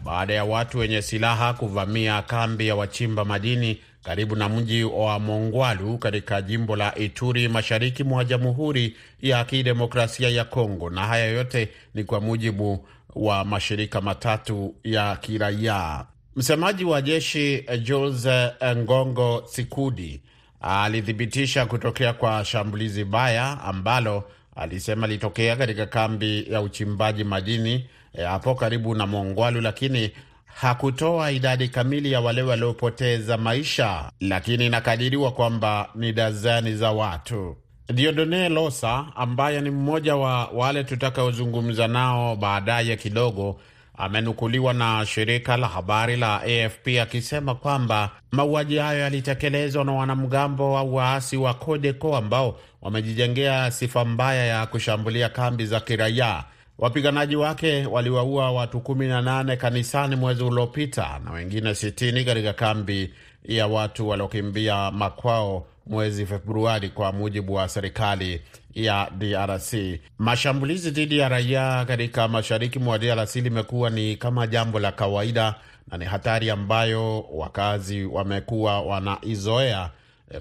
baada 0.04 0.34
ya 0.34 0.44
watu 0.44 0.78
wenye 0.78 1.02
silaha 1.02 1.54
kuvamia 1.54 2.22
kambi 2.22 2.68
ya 2.68 2.76
wachimba 2.76 3.24
madini 3.24 3.78
karibu 4.02 4.36
na 4.36 4.48
mji 4.48 4.84
wa 4.84 5.18
Mongwalu 5.18 5.98
katika 5.98 6.42
jimbo 6.42 6.76
la 6.76 6.94
Ituri 6.98 7.48
mashariki 7.48 8.04
mwa 8.04 8.24
Jamhuri 8.24 8.96
ya 9.22 9.44
Kidemokrasia 9.44 10.28
ya 10.28 10.44
Kongo. 10.44 10.90
Na 10.90 11.06
haya 11.06 11.26
yote 11.26 11.68
ni 11.94 12.04
kwa 12.04 12.20
mujibu 12.20 12.86
wa 13.14 13.44
mashirika 13.44 14.00
matatu 14.00 14.74
ya 14.84 15.16
kiraia. 15.16 16.04
Msemaji 16.36 16.84
wa 16.84 17.02
jeshi 17.02 17.64
Jules 17.82 18.28
Ngongo 18.76 19.42
Sikudi 19.46 20.20
alithibitisha 20.60 21.66
kutokea 21.66 22.12
kwa 22.12 22.44
shambulizi 22.44 23.04
baya 23.04 23.60
ambalo 23.64 24.24
alisema 24.56 25.06
litokea 25.06 25.56
katika 25.56 25.86
kambi 25.86 26.46
ya 26.52 26.60
uchimbaji 26.62 27.24
madini 27.24 27.86
hapo 28.26 28.50
e, 28.50 28.54
karibu 28.54 28.94
na 28.94 29.06
Mongwalu, 29.06 29.60
lakini 29.60 30.10
hakutoa 30.54 31.30
idadi 31.30 31.68
kamili 31.68 32.12
ya 32.12 32.20
wale 32.20 32.42
waliopoteza 32.42 33.36
maisha, 33.38 34.10
lakini 34.20 34.66
inakadiriwa 34.66 35.32
kwamba 35.32 35.88
ni 35.94 36.12
dazani 36.12 36.74
za 36.76 36.90
watu. 36.92 37.56
Diodone 37.94 38.48
Losa 38.48 39.06
ambaye 39.16 39.60
ni 39.60 39.70
mmoja 39.70 40.16
wa 40.16 40.46
wale 40.46 40.84
tutakaozungumza 40.84 41.88
nao 41.88 42.36
baadaye 42.36 42.96
kidogo, 42.96 43.60
amenukuliwa 43.98 44.74
na 44.74 45.06
shirika 45.06 45.56
la 45.56 45.68
habari 45.68 46.16
la 46.16 46.40
AFP 46.42 46.88
akisema 47.02 47.54
kwamba 47.54 48.10
mauaji 48.30 48.76
hayo 48.78 48.98
yalitekelezwa 48.98 49.84
na 49.84 49.92
wanamgambo 49.92 50.72
wa 50.72 50.82
waasi 50.82 51.36
wa 51.36 51.54
CODECO 51.54 52.16
ambao 52.16 52.58
wamejijengea 52.82 53.70
sifa 53.70 54.04
mbaya 54.04 54.46
ya 54.46 54.66
kushambulia 54.66 55.28
kambi 55.28 55.66
za 55.66 55.80
kiraia. 55.80 56.44
Wapiganaji 56.78 57.36
wake 57.36 57.86
waliwaua 57.86 58.50
watu 58.52 58.80
kumi 58.80 59.08
na 59.08 59.22
nane 59.22 59.56
kanisani 59.56 60.16
mwezi 60.16 60.42
uliopita 60.44 61.20
na 61.24 61.30
wengine 61.32 61.74
sitini 61.74 62.24
katika 62.24 62.52
kambi 62.52 63.14
ya 63.44 63.66
watu 63.66 64.08
waliokimbia 64.08 64.90
makwao 64.90 65.66
mwezi 65.86 66.26
Februari, 66.26 66.88
kwa 66.88 67.12
mujibu 67.12 67.54
wa 67.54 67.68
serikali 67.68 68.40
ya 68.74 69.10
DRC. 69.18 69.74
Mashambulizi 70.18 70.90
dhidi 70.90 71.18
ya 71.18 71.28
raia 71.28 71.84
katika 71.84 72.28
mashariki 72.28 72.78
mwa 72.78 72.98
DRC 72.98 73.36
limekuwa 73.36 73.90
ni 73.90 74.16
kama 74.16 74.46
jambo 74.46 74.78
la 74.78 74.92
kawaida 74.92 75.54
na 75.88 75.98
ni 75.98 76.04
hatari 76.04 76.50
ambayo 76.50 77.20
wakazi 77.20 78.04
wamekuwa 78.04 78.80
wanaizoea, 78.82 79.90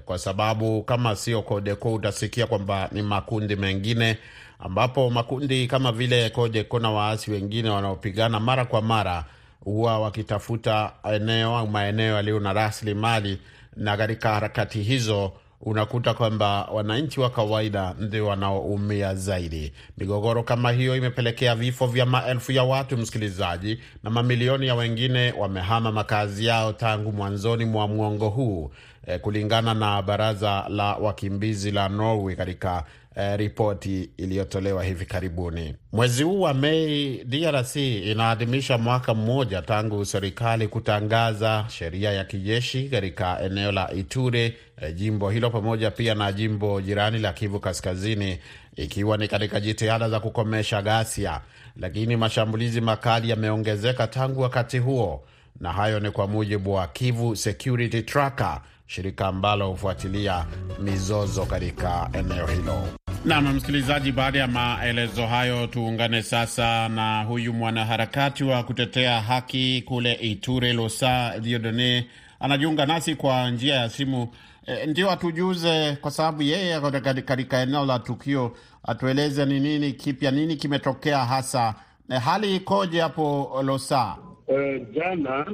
kwa 0.04 0.18
sababu 0.18 0.82
kama 0.82 1.16
sio 1.16 1.42
CODECO 1.42 1.94
utasikia 1.94 2.46
kwamba 2.46 2.88
ni 2.92 3.02
makundi 3.02 3.56
mengine 3.56 4.18
ambapo 4.64 5.10
makundi 5.10 5.66
kama 5.66 5.92
vile 5.92 6.30
CODECO 6.30 6.78
na 6.78 6.90
waasi 6.90 7.30
wengine 7.30 7.70
wanaopigana 7.70 8.40
mara 8.40 8.64
kwa 8.64 8.82
mara 8.82 9.24
huwa 9.64 9.98
wakitafuta 9.98 10.92
eneo 11.14 11.56
au 11.56 11.66
maeneo 11.68 12.14
yaliyo 12.16 12.40
na 12.40 12.52
rasilimali, 12.52 13.38
na 13.76 13.96
katika 13.96 14.34
harakati 14.34 14.82
hizo 14.82 15.32
unakuta 15.60 16.14
kwamba 16.14 16.64
wananchi 16.64 17.20
wa 17.20 17.30
kawaida 17.30 17.94
ndio 17.98 18.26
wanaoumia 18.26 19.14
zaidi. 19.14 19.72
Migogoro 19.98 20.42
kama 20.42 20.70
hiyo 20.70 20.96
imepelekea 20.96 21.54
vifo 21.54 21.86
vya 21.86 22.06
maelfu 22.06 22.52
ya 22.52 22.64
watu, 22.64 22.96
msikilizaji, 22.96 23.78
na 24.02 24.10
mamilioni 24.10 24.66
ya 24.66 24.74
wengine 24.74 25.32
wamehama 25.38 25.92
makazi 25.92 26.46
yao 26.46 26.72
tangu 26.72 27.12
mwanzoni 27.12 27.64
mwa 27.64 27.88
mwongo 27.88 28.28
huu 28.28 28.70
eh, 29.06 29.20
kulingana 29.20 29.74
na 29.74 30.02
baraza 30.02 30.64
la 30.68 30.94
wakimbizi 30.96 31.70
la 31.70 31.88
Norway 31.88 32.36
katika 32.36 32.84
eh, 33.16 33.36
ripoti 33.38 34.10
iliyotolewa 34.16 34.84
hivi 34.84 35.06
karibuni. 35.06 35.74
Mwezi 35.92 36.22
huu 36.22 36.40
wa 36.40 36.54
Mei, 36.54 37.24
DRC 37.24 37.76
inaadhimisha 37.76 38.78
mwaka 38.78 39.14
mmoja 39.14 39.62
tangu 39.62 40.04
serikali 40.04 40.68
kutangaza 40.68 41.64
sheria 41.68 42.12
ya 42.12 42.24
kijeshi 42.24 42.88
katika 42.88 43.40
eneo 43.42 43.72
la 43.72 43.92
Ituri, 43.92 44.54
eh, 44.82 44.94
jimbo 44.94 45.30
hilo 45.30 45.50
pamoja 45.50 45.90
pia 45.90 46.14
na 46.14 46.32
jimbo 46.32 46.80
jirani 46.80 47.18
la 47.18 47.32
Kivu 47.32 47.60
Kaskazini, 47.60 48.38
ikiwa 48.76 49.16
ni 49.16 49.28
katika 49.28 49.60
jitihada 49.60 50.08
za 50.08 50.20
kukomesha 50.20 50.82
ghasia, 50.82 51.40
lakini 51.76 52.16
mashambulizi 52.16 52.80
makali 52.80 53.30
yameongezeka 53.30 54.06
tangu 54.06 54.40
wakati 54.40 54.78
huo, 54.78 55.24
na 55.60 55.72
hayo 55.72 56.00
ni 56.00 56.10
kwa 56.10 56.26
mujibu 56.26 56.72
wa 56.74 56.86
Kivu 56.86 57.36
Security 57.36 58.02
Tracker, 58.02 58.60
shirika 58.86 59.26
ambalo 59.26 59.68
hufuatilia 59.68 60.46
mizozo 60.78 61.46
katika 61.46 62.10
eneo 62.12 62.46
hilo. 62.46 62.88
Nam 63.24 63.54
msikilizaji, 63.54 64.12
baada 64.12 64.38
ya 64.38 64.46
maelezo 64.46 65.26
hayo, 65.26 65.66
tuungane 65.66 66.22
sasa 66.22 66.88
na 66.88 67.22
huyu 67.24 67.52
mwanaharakati 67.52 68.44
wa 68.44 68.62
kutetea 68.62 69.20
haki 69.20 69.82
kule 69.86 70.12
Iture, 70.12 70.72
Losa 70.72 71.38
Diodone 71.38 72.06
anajiunga 72.40 72.86
nasi 72.86 73.14
kwa 73.14 73.50
njia 73.50 73.74
ya 73.74 73.88
simu. 73.88 74.28
E, 74.66 74.86
ndio 74.86 75.10
atujuze, 75.10 75.96
kwa 76.00 76.10
sababu 76.10 76.42
yeye 76.42 76.80
katika 77.24 77.60
eneo 77.60 77.86
la 77.86 77.98
tukio, 77.98 78.56
atueleze 78.82 79.46
ni 79.46 79.60
nini 79.60 79.92
kipya, 79.92 80.30
nini 80.30 80.56
kimetokea 80.56 81.18
hasa. 81.18 81.74
E, 82.10 82.18
hali 82.18 82.56
ikoje 82.56 83.00
hapo 83.00 83.60
Losa? 83.64 84.16
E, 84.48 84.86
jana 84.94 85.46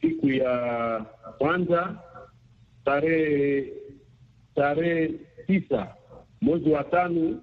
siku 0.00 0.28
ya 0.28 1.04
kwanza 1.38 1.94
tarehe 2.88 3.72
tarehe 4.54 5.10
tisa 5.46 5.94
mwezi 6.40 6.70
wa 6.70 6.84
tano 6.84 7.40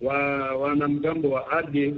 wa 0.00 0.16
wanamgambo 0.56 1.30
wa 1.30 1.50
ADF 1.52 1.94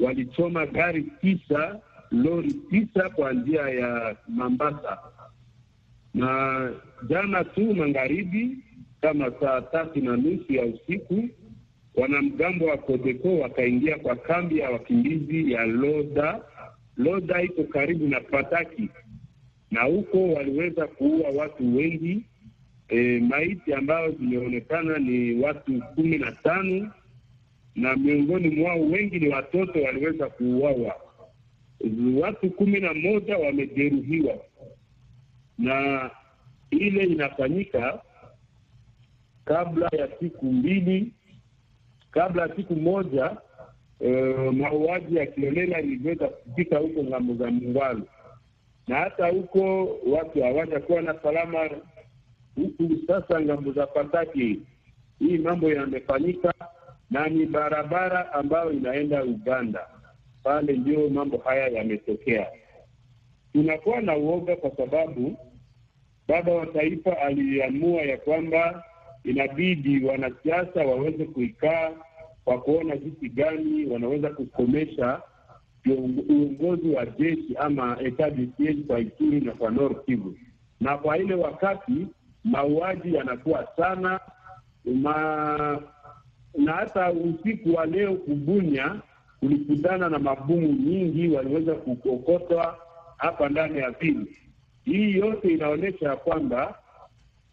walichoma 0.00 0.66
gari 0.66 1.02
tisa 1.20 1.80
lori 2.10 2.52
tisa 2.52 3.08
kwa 3.10 3.32
njia 3.32 3.62
ya 3.68 4.16
Mambasa, 4.28 4.98
na 6.14 6.70
jana 7.08 7.44
tu 7.44 7.74
magharibi 7.74 8.58
kama 9.00 9.32
saa 9.40 9.60
tatu 9.60 10.00
na 10.00 10.16
nusu 10.16 10.52
ya 10.52 10.64
usiku 10.66 11.28
wanamgambo 11.94 12.66
wa 12.66 12.76
Kodeko 12.76 13.38
wakaingia 13.38 13.98
kwa 13.98 14.16
kambi 14.16 14.58
ya 14.58 14.70
wakimbizi 14.70 15.52
ya 15.52 15.64
Loda. 15.66 16.40
Loda 16.96 17.42
iko 17.42 17.64
karibu 17.64 18.08
na 18.08 18.20
Pataki, 18.20 18.88
na 19.72 19.82
huko 19.82 20.28
waliweza 20.32 20.86
kuua 20.86 21.28
watu 21.30 21.76
wengi. 21.76 22.22
E, 22.88 23.20
maiti 23.20 23.74
ambayo 23.74 24.10
zimeonekana 24.12 24.98
ni 24.98 25.34
watu 25.44 25.82
kumi 25.94 26.18
na 26.18 26.32
tano 26.32 26.90
na 27.74 27.96
miongoni 27.96 28.50
mwao 28.50 28.80
wengi 28.80 29.18
ni 29.20 29.28
watoto 29.28 29.82
waliweza 29.82 30.28
kuuawa. 30.28 30.96
Watu 32.20 32.50
kumi 32.50 32.80
na 32.80 32.94
moja 32.94 33.38
wamejeruhiwa, 33.38 34.34
na 35.58 36.10
ile 36.70 37.04
inafanyika 37.04 38.02
kabla 39.44 39.88
ya 39.98 40.08
siku 40.20 40.46
mbili, 40.46 41.12
kabla 42.10 42.42
ya 42.42 42.56
siku 42.56 42.76
moja 42.76 43.36
E, 44.04 44.34
mauaji 44.52 45.16
ya 45.16 45.26
kiolela 45.26 45.80
iliweza 45.80 46.28
kufika 46.28 46.78
huko 46.78 47.02
ng'ambo 47.04 47.34
za 47.34 47.50
Mungwalu, 47.50 48.06
na 48.88 48.96
hata 48.96 49.28
huko 49.28 49.88
watu 50.06 50.42
hawajakuwa 50.42 51.02
na 51.02 51.14
salama. 51.22 51.70
Huku 52.56 52.90
sasa 53.06 53.40
ng'ambo 53.40 53.72
za 53.72 53.86
Pataki 53.86 54.60
hii 55.18 55.38
mambo 55.38 55.70
yamefanyika, 55.72 56.54
na 57.10 57.28
ni 57.28 57.46
barabara 57.46 58.32
ambayo 58.32 58.72
inaenda 58.72 59.24
Uganda, 59.24 59.86
pale 60.42 60.72
ndio 60.72 61.08
mambo 61.10 61.36
haya 61.38 61.68
yametokea. 61.68 62.46
Tunakuwa 63.52 64.00
na 64.00 64.16
uoga 64.16 64.56
kwa 64.56 64.70
sababu 64.76 65.36
baba 66.28 66.52
wa 66.52 66.66
taifa 66.66 67.18
aliamua 67.18 68.02
ya 68.02 68.16
kwamba 68.16 68.84
inabidi 69.24 70.04
wanasiasa 70.04 70.80
waweze 70.84 71.24
kuikaa 71.24 71.90
kwa 72.44 72.60
kuona 72.60 72.96
jinsi 72.96 73.28
gani 73.28 73.86
wanaweza 73.86 74.30
kukomesha 74.30 75.22
uongozi 75.90 76.88
wa 76.88 77.06
jeshi 77.06 77.56
ama 77.56 77.96
kwa 78.86 79.00
Ituri 79.00 79.40
na 79.40 79.52
kwa 79.52 79.70
Nord 79.70 80.04
Kivu, 80.04 80.34
na 80.80 80.98
kwa 80.98 81.18
ile 81.18 81.34
wakati 81.34 82.06
mauaji 82.44 83.14
yanakuwa 83.14 83.68
sana 83.76 84.20
ma... 84.84 85.80
na 86.58 86.72
hata 86.72 87.12
usiku 87.12 87.74
wa 87.74 87.86
leo 87.86 88.14
Kubunya 88.14 89.00
kulikutana 89.40 90.08
na 90.08 90.18
mabomu 90.18 90.68
nyingi 90.68 91.28
waliweza 91.28 91.74
kukokotwa 91.74 92.78
hapa 93.16 93.48
ndani 93.48 93.78
ya 93.78 93.90
vili. 93.90 94.38
Hii 94.84 95.12
yote 95.16 95.48
inaonyesha 95.48 96.08
ya 96.08 96.16
kwamba 96.16 96.78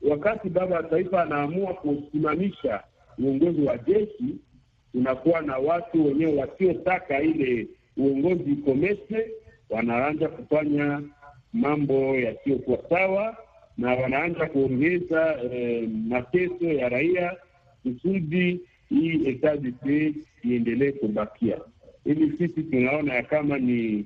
wakati 0.09 0.49
baba 0.49 0.75
wa 0.75 0.83
taifa 0.83 1.21
anaamua 1.23 1.73
kusimamisha 1.73 2.83
uongozi 3.23 3.61
wa 3.61 3.77
jeshi, 3.77 4.35
unakuwa 4.93 5.41
na 5.41 5.57
watu 5.57 6.05
wenyewe 6.05 6.35
wasiotaka 6.41 7.21
ile 7.21 7.67
uongozi 7.99 8.51
ikomeshe, 8.51 9.31
wanaanza 9.69 10.27
kufanya 10.27 11.01
mambo 11.53 12.15
yasiyokuwa 12.15 12.79
sawa 12.89 13.37
na 13.77 13.95
wanaanza 13.95 14.45
kuongeza 14.45 15.37
eh, 15.51 15.89
mateso 16.07 16.65
ya 16.65 16.89
raia 16.89 17.35
kusudi 17.83 18.61
hii 18.89 19.21
etat 19.27 19.59
iendelee 20.43 20.91
kubakia. 20.91 21.57
Hivi 22.03 22.37
sisi 22.37 22.63
tunaona 22.63 23.13
ya 23.13 23.23
kama 23.23 23.57
ni 23.57 24.05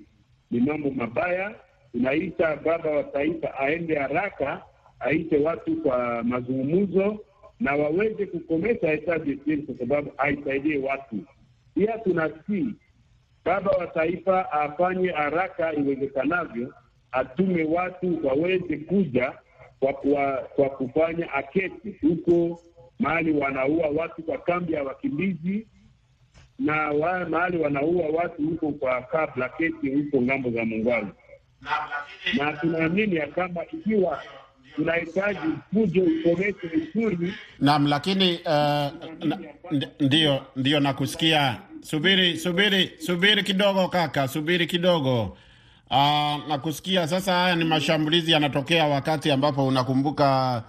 ni 0.52 0.60
mambo 0.60 0.92
mabaya. 0.92 1.56
Tunaita 1.92 2.56
baba 2.56 2.90
wa 2.92 3.04
taifa 3.04 3.60
aende 3.60 3.96
haraka, 3.96 4.62
aite 5.00 5.38
watu 5.38 5.76
kwa 5.82 6.24
mazungumzo 6.24 7.20
na 7.60 7.76
waweze 7.76 8.26
kukomesha 8.26 8.92
etat 8.94 9.22
kwa 9.66 9.76
sababu 9.80 10.12
haisaidie 10.18 10.78
watu. 10.78 11.16
Pia 11.76 11.98
tunasii 11.98 12.66
baba 13.46 13.72
wa 13.72 13.88
taifa 13.88 14.52
afanye 14.52 15.10
haraka 15.12 15.74
iwezekanavyo, 15.74 16.74
atume 17.12 17.64
watu 17.64 18.28
waweze 18.28 18.78
kuja 18.78 19.34
kwa, 19.80 19.94
kwa, 19.94 20.34
kwa 20.56 20.70
kufanya 20.70 21.34
aketi 21.34 21.96
huko 22.02 22.60
mahali 23.00 23.32
wanaua 23.32 23.88
watu 23.88 24.24
kwa 24.24 24.38
kambi 24.38 24.74
ya 24.74 24.84
wakimbizi 24.84 25.68
na 26.60 26.92
wa, 26.92 27.26
mahali 27.30 27.58
wanaua 27.58 28.08
watu 28.08 28.42
huko 28.42 28.72
kwa 28.72 29.02
kabla 29.02 29.50
keti 29.50 29.90
huko 29.90 30.22
ng'ambo 30.22 30.50
za 30.52 30.66
Mungwalu, 30.66 31.08
na 32.38 32.54
tunaamini 32.54 33.16
ya 33.16 33.28
kama 33.28 33.66
ikiwa 33.66 34.24
tunahitaji 34.76 35.48
fujo 35.74 36.02
ukomeshe 36.04 36.68
vizuri. 36.68 37.34
Naam, 37.60 37.88
lakini 37.88 38.40
uh, 38.46 38.92
ndio 40.00 40.42
ndio 40.56 40.80
nakusikia. 40.80 41.58
Subiri 41.84 42.38
subiri 42.38 42.91
subiri 43.06 43.43
kidogo 43.43 43.88
kaka, 43.88 44.28
subiri 44.28 44.67
kidogo. 44.67 45.38
Uh, 45.91 46.48
nakusikia 46.48 47.08
sasa. 47.08 47.34
Haya 47.34 47.56
ni 47.56 47.63
mashambulizi 47.63 48.32
yanatokea 48.32 48.86
wakati 48.88 49.32
ambapo 49.32 49.67
unakumbuka, 49.67 50.63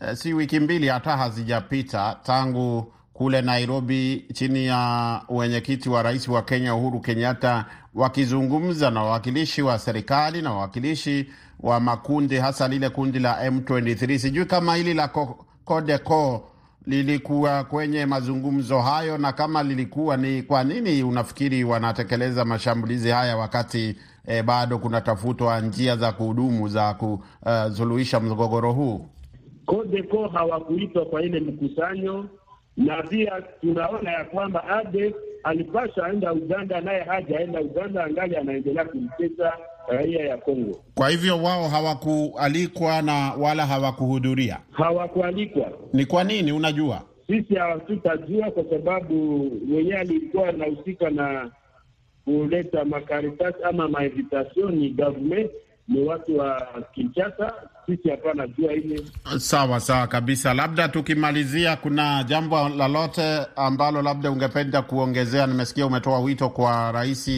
eh, 0.00 0.16
si 0.16 0.32
wiki 0.34 0.60
mbili 0.60 0.88
hata 0.88 1.16
hazijapita 1.16 2.16
tangu 2.22 2.92
kule 3.12 3.42
Nairobi 3.42 4.24
chini 4.32 4.66
ya 4.66 5.20
wenyekiti 5.28 5.88
wa 5.88 6.02
rais 6.02 6.28
wa 6.28 6.42
Kenya 6.42 6.74
Uhuru 6.74 7.00
Kenyatta 7.00 7.64
wakizungumza 7.94 8.90
na 8.90 9.02
wawakilishi 9.02 9.62
wa 9.62 9.78
serikali 9.78 10.42
na 10.42 10.50
wawakilishi 10.52 11.28
wa 11.60 11.80
makundi 11.80 12.36
hasa 12.36 12.68
lile 12.68 12.88
kundi 12.88 13.18
la 13.18 13.48
M23. 13.50 14.18
Sijui 14.18 14.44
kama 14.46 14.76
hili 14.76 14.94
la 14.94 15.08
CODECO 15.64 16.50
lilikuwa 16.86 17.64
kwenye 17.64 18.06
mazungumzo 18.06 18.80
hayo, 18.80 19.18
na 19.18 19.32
kama 19.32 19.62
lilikuwa, 19.62 20.16
ni 20.16 20.42
kwa 20.42 20.64
nini 20.64 21.02
unafikiri 21.02 21.64
wanatekeleza 21.64 22.44
mashambulizi 22.44 23.08
haya 23.10 23.36
wakati 23.36 23.96
eh, 24.26 24.42
bado 24.44 24.78
kunatafutwa 24.78 25.60
njia 25.60 25.96
za 25.96 26.12
kuhudumu 26.12 26.68
za 26.68 26.94
kusuluhisha 26.94 28.18
uh, 28.18 28.24
mgogoro 28.24 28.72
huu? 28.72 29.06
Kodeko 29.66 30.28
hawakuitwa 30.28 31.04
kwa 31.04 31.22
ile 31.22 31.40
mkusanyo 31.40 32.26
na 32.76 33.02
pia 33.02 33.42
tunaona 33.60 34.10
ya 34.12 34.24
kwamba 34.24 34.64
ADF 34.68 35.14
alipasha 35.44 36.04
aenda 36.04 36.32
Uganda, 36.32 36.80
naye 36.80 37.02
hajaenda 37.02 37.60
Uganda, 37.60 38.04
angali 38.04 38.36
anaendelea 38.36 38.84
kumtesa 38.84 39.52
raia 39.88 40.24
ya 40.24 40.36
Kongo. 40.36 40.80
Kwa 40.94 41.08
hivyo 41.10 41.42
wao 41.42 41.68
hawakualikwa 41.68 43.02
na 43.02 43.32
wala 43.38 43.66
hawakuhudhuria, 43.66 44.58
hawakualikwa. 44.72 45.72
Ni 45.92 46.06
kwa 46.06 46.24
nini? 46.24 46.52
Unajua, 46.52 47.02
sisi 47.26 47.54
hatutajua 47.54 48.50
kwa 48.50 48.64
sababu 48.70 49.14
mwenyewe 49.66 49.98
alikuwa 49.98 50.48
anahusika 50.48 51.10
na 51.10 51.50
kuleta 52.24 52.84
makaritasi 52.84 53.58
ama 53.64 53.88
mainvitation 53.88 54.74
ni 54.74 54.90
government 54.90 55.50
ni 55.88 56.00
watu 56.04 56.38
wa 56.38 56.66
Kinshasa, 56.94 57.52
sisi 57.86 58.08
hapana 58.10 58.46
jua 58.46 58.72
ile. 58.72 59.02
Sawa 59.38 59.80
sawa 59.80 60.06
kabisa. 60.06 60.54
Labda 60.54 60.88
tukimalizia, 60.88 61.76
kuna 61.76 62.24
jambo 62.24 62.68
lolote 62.68 63.38
ambalo 63.56 64.02
labda 64.02 64.30
ungependa 64.30 64.82
kuongezea? 64.82 65.46
Nimesikia 65.46 65.86
umetoa 65.86 66.18
wito 66.20 66.48
kwa 66.48 66.92
rais 66.92 67.30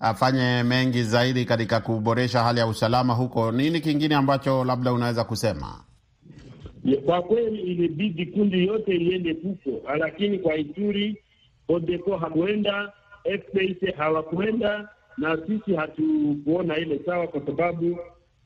afanye 0.00 0.62
mengi 0.62 1.02
zaidi 1.02 1.44
katika 1.44 1.80
kuboresha 1.80 2.42
hali 2.42 2.58
ya 2.60 2.66
usalama 2.66 3.14
huko. 3.14 3.52
Nini 3.52 3.80
kingine 3.80 4.14
ambacho 4.14 4.64
labda 4.64 4.92
unaweza 4.92 5.24
kusema? 5.24 5.80
Kwa 7.04 7.22
kweli 7.22 7.62
ilibidi 7.62 8.26
kundi 8.26 8.66
yote 8.66 8.96
iende 8.96 9.32
huko, 9.42 9.94
lakini 9.98 10.38
kwa 10.38 10.56
Ituri 10.56 11.22
Odeko 11.68 12.16
hakuenda, 12.16 12.92
FPC 13.24 13.94
hawakuenda 13.96 14.88
na 15.18 15.38
sisi 15.46 15.74
hatukuona 15.76 16.76
ile 16.78 17.00
sawa, 17.06 17.26
kwa 17.26 17.46
sababu 17.46 17.98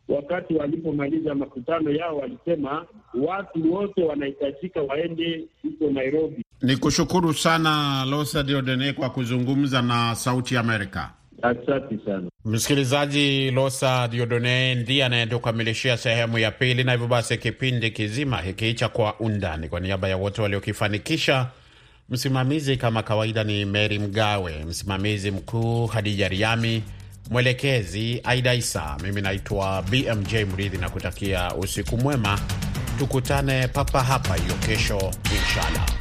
wakati 0.09 0.55
walipomaliza 0.55 1.35
makutano 1.35 1.91
yao 1.91 2.17
walisema 2.17 2.87
watu 3.15 3.73
wote 3.75 4.03
wanahitajika 4.05 4.83
waende 4.83 5.45
huko 5.63 5.91
Nairobi. 5.91 6.45
Ni 6.63 6.77
kushukuru 6.77 7.35
sana 7.35 8.05
Losa 8.11 8.43
Diodene 8.43 8.93
kwa 8.93 9.11
kuzungumza 9.11 9.83
na 9.83 10.15
Sauti 10.15 10.57
Amerika. 10.57 11.11
Asante 11.43 11.99
sana 12.05 12.31
msikilizaji. 12.45 13.51
Losa 13.51 14.09
Diodone 14.09 14.75
ndiye 14.75 15.05
anayetukamilishia 15.05 15.97
sehemu 15.97 16.39
ya 16.39 16.51
pili, 16.51 16.85
na 16.85 16.93
hivyo 16.93 17.07
basi 17.07 17.39
kipindi 17.39 17.91
kizima 17.91 18.41
hiki 18.41 18.75
cha 18.75 18.89
Kwa 18.89 19.21
Undani, 19.21 19.69
kwa 19.69 19.81
niaba 19.81 20.09
ya 20.09 20.17
wote 20.17 20.43
waliokifanikisha 20.43 21.47
Msimamizi 22.11 22.77
kama 22.77 23.03
kawaida 23.03 23.45
ni 23.45 23.65
Meri 23.65 23.99
Mgawe, 23.99 24.65
msimamizi 24.65 25.31
mkuu 25.31 25.87
Hadija 25.87 26.29
Riami, 26.29 26.83
mwelekezi 27.31 28.21
Aida 28.25 28.55
Isa. 28.55 28.97
Mimi 29.03 29.21
naitwa 29.21 29.83
BMJ 29.83 30.35
Mridhi 30.35 30.79
na 30.79 30.89
kutakia 30.91 31.55
usiku 31.55 31.97
mwema. 31.97 32.41
Tukutane 32.99 33.69
papa 33.69 34.03
hapa 34.03 34.35
hiyo 34.35 34.55
kesho 34.55 35.11
inshallah. 35.37 36.00